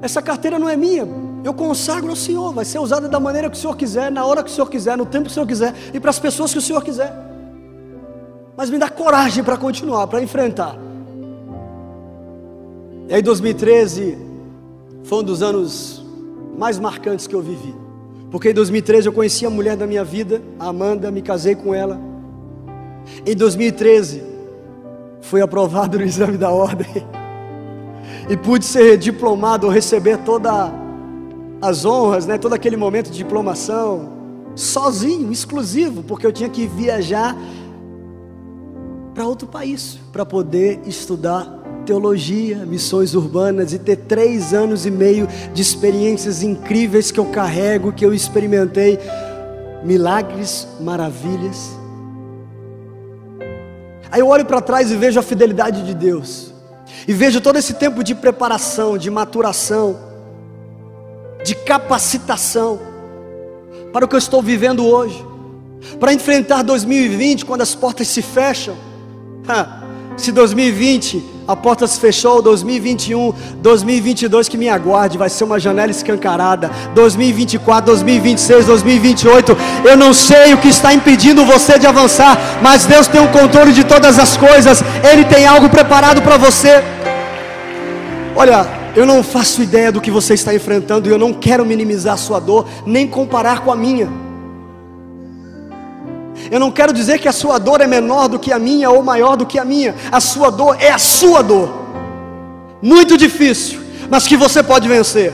essa 0.00 0.20
carteira 0.20 0.58
não 0.58 0.68
é 0.68 0.76
minha, 0.76 1.06
eu 1.44 1.52
consagro 1.52 2.10
ao 2.10 2.16
Senhor, 2.16 2.52
vai 2.52 2.64
ser 2.64 2.78
usada 2.78 3.08
da 3.08 3.18
maneira 3.18 3.50
que 3.50 3.56
o 3.56 3.60
Senhor 3.60 3.76
quiser, 3.76 4.10
na 4.10 4.24
hora 4.24 4.42
que 4.42 4.50
o 4.50 4.52
Senhor 4.52 4.68
quiser, 4.68 4.96
no 4.96 5.04
tempo 5.04 5.24
que 5.24 5.30
o 5.30 5.34
Senhor 5.34 5.46
quiser 5.46 5.74
e 5.92 5.98
para 5.98 6.10
as 6.10 6.18
pessoas 6.18 6.52
que 6.52 6.58
o 6.58 6.62
Senhor 6.62 6.82
quiser. 6.82 7.12
Mas 8.56 8.70
me 8.70 8.78
dá 8.78 8.88
coragem 8.88 9.42
para 9.42 9.56
continuar, 9.56 10.06
para 10.06 10.22
enfrentar. 10.22 10.76
E 13.08 13.14
aí 13.14 13.22
2013 13.22 14.16
foi 15.02 15.18
um 15.18 15.22
dos 15.22 15.42
anos 15.42 16.04
mais 16.56 16.78
marcantes 16.78 17.26
que 17.26 17.34
eu 17.34 17.42
vivi. 17.42 17.74
Porque 18.30 18.50
em 18.50 18.54
2013 18.54 19.08
eu 19.08 19.12
conheci 19.12 19.44
a 19.44 19.50
mulher 19.50 19.76
da 19.76 19.86
minha 19.86 20.04
vida, 20.04 20.40
a 20.60 20.68
Amanda, 20.68 21.10
me 21.10 21.22
casei 21.22 21.54
com 21.54 21.74
ela. 21.74 22.00
Em 23.26 23.34
2013 23.34 24.22
fui 25.20 25.42
aprovado 25.42 25.98
no 25.98 26.04
exame 26.06 26.36
da 26.38 26.50
ordem 26.50 27.04
e 28.28 28.36
pude 28.36 28.64
ser 28.64 28.96
diplomado, 28.96 29.68
receber 29.68 30.18
todas 30.18 30.81
as 31.62 31.84
honras, 31.84 32.26
né, 32.26 32.36
todo 32.36 32.54
aquele 32.54 32.76
momento 32.76 33.08
de 33.08 33.16
diplomação, 33.16 34.10
sozinho, 34.56 35.30
exclusivo, 35.30 36.02
porque 36.02 36.26
eu 36.26 36.32
tinha 36.32 36.48
que 36.48 36.66
viajar 36.66 37.36
para 39.14 39.24
outro 39.24 39.46
país 39.46 39.96
para 40.12 40.26
poder 40.26 40.80
estudar 40.84 41.60
teologia, 41.86 42.66
missões 42.66 43.14
urbanas 43.14 43.72
e 43.72 43.78
ter 43.78 43.96
três 43.96 44.52
anos 44.52 44.86
e 44.86 44.90
meio 44.90 45.28
de 45.54 45.62
experiências 45.62 46.42
incríveis 46.42 47.12
que 47.12 47.20
eu 47.20 47.26
carrego, 47.26 47.92
que 47.92 48.04
eu 48.04 48.12
experimentei, 48.12 48.98
milagres, 49.84 50.66
maravilhas. 50.80 51.70
Aí 54.10 54.20
eu 54.20 54.26
olho 54.26 54.44
para 54.44 54.60
trás 54.60 54.90
e 54.90 54.96
vejo 54.96 55.18
a 55.18 55.22
fidelidade 55.22 55.84
de 55.86 55.94
Deus, 55.94 56.52
e 57.06 57.12
vejo 57.12 57.40
todo 57.40 57.56
esse 57.56 57.74
tempo 57.74 58.02
de 58.02 58.16
preparação, 58.16 58.98
de 58.98 59.10
maturação, 59.10 60.11
de 61.44 61.54
capacitação, 61.54 62.80
para 63.92 64.04
o 64.04 64.08
que 64.08 64.14
eu 64.14 64.18
estou 64.18 64.42
vivendo 64.42 64.86
hoje, 64.86 65.24
para 65.98 66.12
enfrentar 66.12 66.62
2020 66.62 67.44
quando 67.44 67.62
as 67.62 67.74
portas 67.74 68.08
se 68.08 68.22
fecham. 68.22 68.76
Se 70.16 70.30
2020 70.30 71.22
a 71.48 71.56
porta 71.56 71.86
se 71.86 71.98
fechou, 71.98 72.40
2021, 72.40 73.32
2022 73.56 74.48
que 74.48 74.56
me 74.56 74.68
aguarde, 74.68 75.18
vai 75.18 75.28
ser 75.28 75.44
uma 75.44 75.58
janela 75.58 75.90
escancarada. 75.90 76.70
2024, 76.94 77.86
2026, 77.86 78.66
2028, 78.66 79.56
eu 79.84 79.96
não 79.96 80.14
sei 80.14 80.54
o 80.54 80.58
que 80.58 80.68
está 80.68 80.94
impedindo 80.94 81.44
você 81.44 81.78
de 81.78 81.86
avançar, 81.86 82.38
mas 82.62 82.86
Deus 82.86 83.08
tem 83.08 83.20
o 83.20 83.24
um 83.24 83.28
controle 83.28 83.72
de 83.72 83.84
todas 83.84 84.18
as 84.18 84.36
coisas. 84.36 84.82
Ele 85.10 85.24
tem 85.24 85.46
algo 85.46 85.68
preparado 85.68 86.22
para 86.22 86.36
você. 86.36 86.82
Olha, 88.36 88.81
eu 88.94 89.06
não 89.06 89.22
faço 89.22 89.62
ideia 89.62 89.90
do 89.90 90.00
que 90.00 90.10
você 90.10 90.34
está 90.34 90.54
enfrentando 90.54 91.08
e 91.08 91.12
eu 91.12 91.18
não 91.18 91.32
quero 91.32 91.64
minimizar 91.64 92.14
a 92.14 92.18
sua 92.18 92.38
dor, 92.38 92.66
nem 92.86 93.06
comparar 93.06 93.60
com 93.60 93.72
a 93.72 93.76
minha. 93.76 94.08
Eu 96.50 96.60
não 96.60 96.70
quero 96.70 96.92
dizer 96.92 97.18
que 97.18 97.28
a 97.28 97.32
sua 97.32 97.58
dor 97.58 97.80
é 97.80 97.86
menor 97.86 98.28
do 98.28 98.38
que 98.38 98.52
a 98.52 98.58
minha 98.58 98.90
ou 98.90 99.02
maior 99.02 99.36
do 99.36 99.46
que 99.46 99.58
a 99.58 99.64
minha. 99.64 99.94
A 100.10 100.20
sua 100.20 100.50
dor 100.50 100.76
é 100.78 100.90
a 100.90 100.98
sua 100.98 101.42
dor. 101.42 101.82
Muito 102.82 103.16
difícil, 103.16 103.80
mas 104.10 104.26
que 104.26 104.36
você 104.36 104.62
pode 104.62 104.86
vencer. 104.88 105.32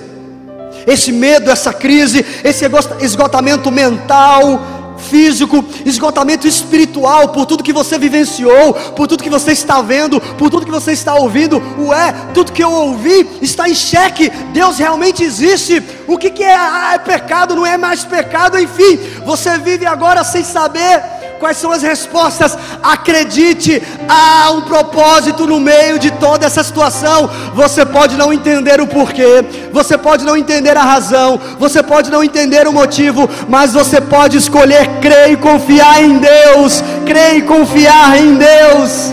Esse 0.87 1.11
medo, 1.11 1.51
essa 1.51 1.73
crise, 1.73 2.25
esse 2.45 2.65
esgotamento 3.01 3.71
mental, 3.71 4.61
físico, 4.99 5.65
esgotamento 5.85 6.47
espiritual, 6.47 7.29
por 7.29 7.47
tudo 7.47 7.63
que 7.63 7.73
você 7.73 7.99
vivenciou, 7.99 8.75
por 8.95 9.07
tudo 9.07 9.23
que 9.23 9.31
você 9.31 9.53
está 9.53 9.81
vendo, 9.81 10.21
por 10.21 10.51
tudo 10.51 10.67
que 10.67 10.73
você 10.73 10.93
está 10.93 11.15
ouvindo. 11.15 11.63
Ué, 11.79 12.13
tudo 12.35 12.53
que 12.53 12.63
eu 12.63 12.71
ouvi 12.71 13.29
está 13.41 13.69
em 13.69 13.75
xeque. 13.75 14.31
Deus 14.53 14.79
realmente 14.79 15.23
existe. 15.23 15.83
O 16.07 16.17
que, 16.17 16.31
que 16.31 16.43
é, 16.43 16.55
ah, 16.55 16.93
é 16.95 16.99
pecado? 16.99 17.55
Não 17.55 17.65
é 17.65 17.77
mais 17.77 18.05
pecado, 18.05 18.59
enfim. 18.59 18.99
Você 19.25 19.59
vive 19.59 19.87
agora 19.87 20.25
sem 20.25 20.45
saber 20.45 21.18
Quais 21.39 21.57
são 21.57 21.71
as 21.71 21.83
respostas? 21.83 22.59
Acredite, 22.83 23.83
há 24.09 24.51
um 24.51 24.63
propósito 24.63 25.47
no 25.47 25.61
meio 25.61 25.99
de 25.99 26.11
toda 26.11 26.47
essa 26.47 26.65
situação. 26.65 27.31
Você 27.55 27.87
pode 27.87 28.17
não 28.17 28.33
entender 28.33 28.81
o 28.81 28.87
porquê, 28.87 29.45
você 29.73 29.97
pode 29.97 30.25
não 30.25 30.37
entender 30.37 30.77
a 30.77 30.83
razão, 30.83 31.41
você 31.59 31.83
pode 31.83 32.11
não 32.11 32.25
entender 32.25 32.67
o 32.67 32.73
motivo, 32.73 33.29
mas 33.49 33.73
você 33.73 34.01
pode 34.01 34.37
escolher 34.37 35.01
crer 35.01 35.31
e 35.31 35.37
confiar 35.37 36.03
em 36.03 36.19
Deus. 36.19 36.83
Crer 37.07 37.37
e 37.37 37.43
confiar 37.43 38.19
em 38.19 38.35
Deus. 38.35 39.13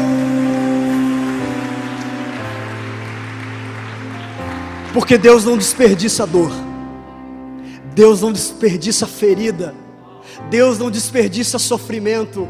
Porque 4.94 5.18
Deus 5.18 5.44
não 5.44 5.58
desperdiça 5.58 6.26
dor, 6.26 6.54
Deus 7.94 8.22
não 8.22 8.32
desperdiça 8.32 9.06
ferida. 9.06 9.85
Deus 10.50 10.78
não 10.78 10.92
desperdiça 10.92 11.58
sofrimento. 11.58 12.48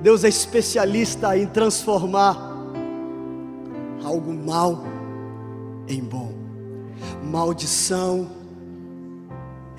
Deus 0.00 0.24
é 0.24 0.28
especialista 0.28 1.36
em 1.36 1.46
transformar 1.46 2.36
algo 4.04 4.32
mal 4.34 4.84
em 5.88 6.02
bom, 6.02 6.32
maldição 7.22 8.30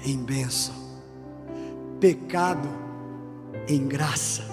em 0.04 0.18
bênção, 0.18 0.76
pecado 2.00 2.68
em 3.68 3.88
graça. 3.88 4.44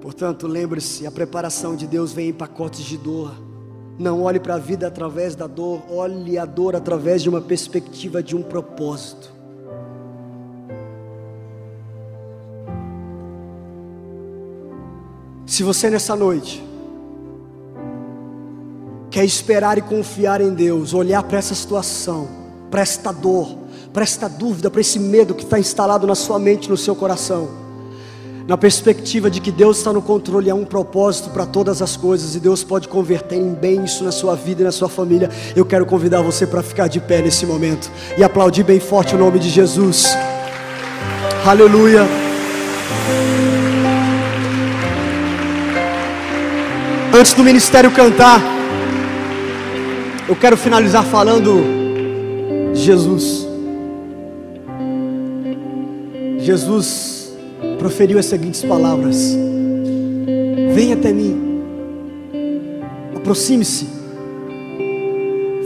Portanto, 0.00 0.46
lembre-se: 0.46 1.06
a 1.06 1.10
preparação 1.10 1.74
de 1.74 1.86
Deus 1.86 2.12
vem 2.12 2.28
em 2.28 2.32
pacotes 2.32 2.84
de 2.84 2.96
dor. 2.96 3.34
Não 3.98 4.22
olhe 4.22 4.38
para 4.38 4.54
a 4.56 4.58
vida 4.58 4.86
através 4.86 5.34
da 5.34 5.46
dor, 5.46 5.82
olhe 5.90 6.38
a 6.38 6.44
dor 6.44 6.76
através 6.76 7.22
de 7.22 7.28
uma 7.28 7.40
perspectiva 7.40 8.22
de 8.22 8.36
um 8.36 8.42
propósito. 8.42 9.34
Se 15.46 15.62
você 15.62 15.88
nessa 15.88 16.14
noite 16.14 16.62
quer 19.10 19.24
esperar 19.24 19.78
e 19.78 19.80
confiar 19.80 20.42
em 20.42 20.52
Deus, 20.52 20.92
olhar 20.92 21.22
para 21.22 21.38
essa 21.38 21.54
situação, 21.54 22.28
para 22.70 22.82
esta 22.82 23.10
dor, 23.12 23.56
para 23.94 24.02
esta 24.02 24.28
dúvida, 24.28 24.70
para 24.70 24.82
esse 24.82 24.98
medo 24.98 25.34
que 25.34 25.44
está 25.44 25.58
instalado 25.58 26.06
na 26.06 26.14
sua 26.14 26.38
mente, 26.38 26.68
no 26.68 26.76
seu 26.76 26.94
coração, 26.94 27.65
na 28.46 28.56
perspectiva 28.56 29.28
de 29.28 29.40
que 29.40 29.50
Deus 29.50 29.78
está 29.78 29.92
no 29.92 30.00
controle, 30.00 30.48
há 30.48 30.54
um 30.54 30.64
propósito 30.64 31.30
para 31.30 31.44
todas 31.44 31.82
as 31.82 31.96
coisas 31.96 32.36
e 32.36 32.40
Deus 32.40 32.62
pode 32.62 32.86
converter 32.86 33.36
em 33.36 33.52
bem 33.52 33.84
isso 33.84 34.04
na 34.04 34.12
sua 34.12 34.36
vida 34.36 34.62
e 34.62 34.64
na 34.64 34.70
sua 34.70 34.88
família. 34.88 35.28
Eu 35.56 35.66
quero 35.66 35.84
convidar 35.84 36.22
você 36.22 36.46
para 36.46 36.62
ficar 36.62 36.86
de 36.86 37.00
pé 37.00 37.20
nesse 37.20 37.44
momento 37.44 37.90
e 38.16 38.22
aplaudir 38.22 38.62
bem 38.62 38.78
forte 38.78 39.16
o 39.16 39.18
nome 39.18 39.40
de 39.40 39.48
Jesus. 39.48 40.16
Aleluia. 41.44 42.06
Antes 47.12 47.32
do 47.32 47.42
ministério 47.42 47.90
cantar, 47.90 48.40
eu 50.28 50.36
quero 50.36 50.56
finalizar 50.56 51.04
falando 51.04 51.64
de 52.72 52.80
Jesus. 52.80 53.44
Jesus 56.38 57.15
proferiu 57.78 58.18
as 58.18 58.26
seguintes 58.26 58.62
palavras: 58.62 59.36
Vem 60.74 60.92
até 60.92 61.12
mim, 61.12 61.60
aproxime-se, 63.14 63.86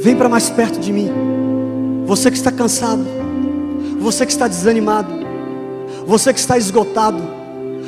vem 0.02 0.16
para 0.16 0.28
mais 0.28 0.50
perto 0.50 0.78
de 0.78 0.92
mim. 0.92 1.10
Você 2.06 2.30
que 2.30 2.36
está 2.36 2.50
cansado, 2.50 3.04
você 4.00 4.26
que 4.26 4.32
está 4.32 4.48
desanimado, 4.48 5.12
você 6.06 6.32
que 6.32 6.40
está 6.40 6.58
esgotado, 6.58 7.22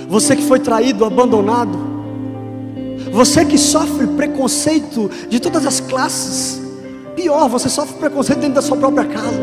você 0.08 0.36
que 0.36 0.42
foi 0.42 0.60
traído, 0.60 1.04
abandonado, 1.04 1.78
você 3.12 3.44
que 3.44 3.58
sofre 3.58 4.06
preconceito 4.06 5.10
de 5.28 5.40
todas 5.40 5.66
as 5.66 5.80
classes, 5.80 6.60
pior, 7.16 7.48
você 7.48 7.68
sofre 7.68 7.98
preconceito 7.98 8.40
dentro 8.40 8.54
da 8.54 8.62
sua 8.62 8.76
própria 8.76 9.04
casa. 9.04 9.40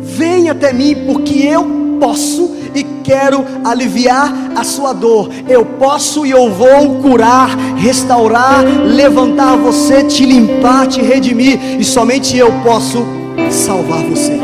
Vem 0.00 0.50
até 0.50 0.72
mim, 0.72 0.94
porque 1.06 1.38
eu 1.44 1.64
posso 1.98 2.61
e 2.74 2.84
quero 3.02 3.44
aliviar 3.64 4.32
a 4.56 4.64
sua 4.64 4.92
dor. 4.92 5.30
Eu 5.48 5.64
posso 5.64 6.24
e 6.24 6.30
eu 6.30 6.50
vou 6.50 7.00
curar, 7.00 7.56
restaurar, 7.76 8.64
levantar 8.64 9.56
você, 9.56 10.04
te 10.04 10.24
limpar, 10.24 10.86
te 10.86 11.00
redimir, 11.00 11.80
e 11.80 11.84
somente 11.84 12.36
eu 12.36 12.52
posso 12.62 13.04
salvar 13.50 14.02
você. 14.04 14.38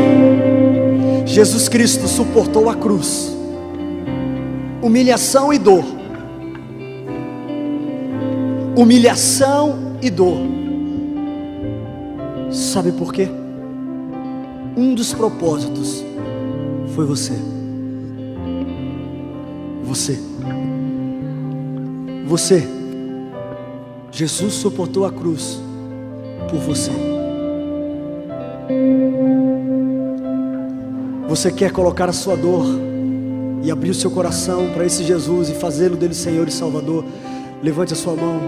Jesus 1.24 1.68
Cristo 1.68 2.08
suportou 2.08 2.70
a 2.70 2.74
cruz, 2.74 3.36
humilhação 4.82 5.52
e 5.52 5.58
dor. 5.58 5.84
Humilhação 8.76 9.96
e 10.00 10.08
dor. 10.08 10.38
Sabe 12.50 12.92
por 12.92 13.12
quê? 13.12 13.28
Um 14.76 14.94
dos 14.94 15.12
propósitos 15.12 16.04
foi 16.94 17.04
você. 17.04 17.57
Você. 19.88 20.18
Você. 22.26 22.68
Jesus 24.12 24.52
suportou 24.52 25.06
a 25.06 25.10
cruz 25.10 25.58
por 26.50 26.58
você. 26.58 26.90
Você 31.26 31.50
quer 31.50 31.72
colocar 31.72 32.06
a 32.06 32.12
sua 32.12 32.36
dor 32.36 32.66
e 33.62 33.70
abrir 33.70 33.88
o 33.88 33.94
seu 33.94 34.10
coração 34.10 34.70
para 34.74 34.84
esse 34.84 35.04
Jesus 35.04 35.48
e 35.48 35.54
fazê-lo 35.54 35.96
dele 35.96 36.14
Senhor 36.14 36.46
e 36.46 36.52
Salvador? 36.52 37.02
Levante 37.62 37.94
a 37.94 37.96
sua 37.96 38.14
mão, 38.14 38.40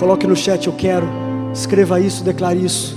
coloque 0.00 0.26
no 0.26 0.34
chat 0.34 0.66
eu 0.66 0.72
quero, 0.72 1.06
escreva 1.54 2.00
isso, 2.00 2.24
declare 2.24 2.58
isso. 2.64 2.96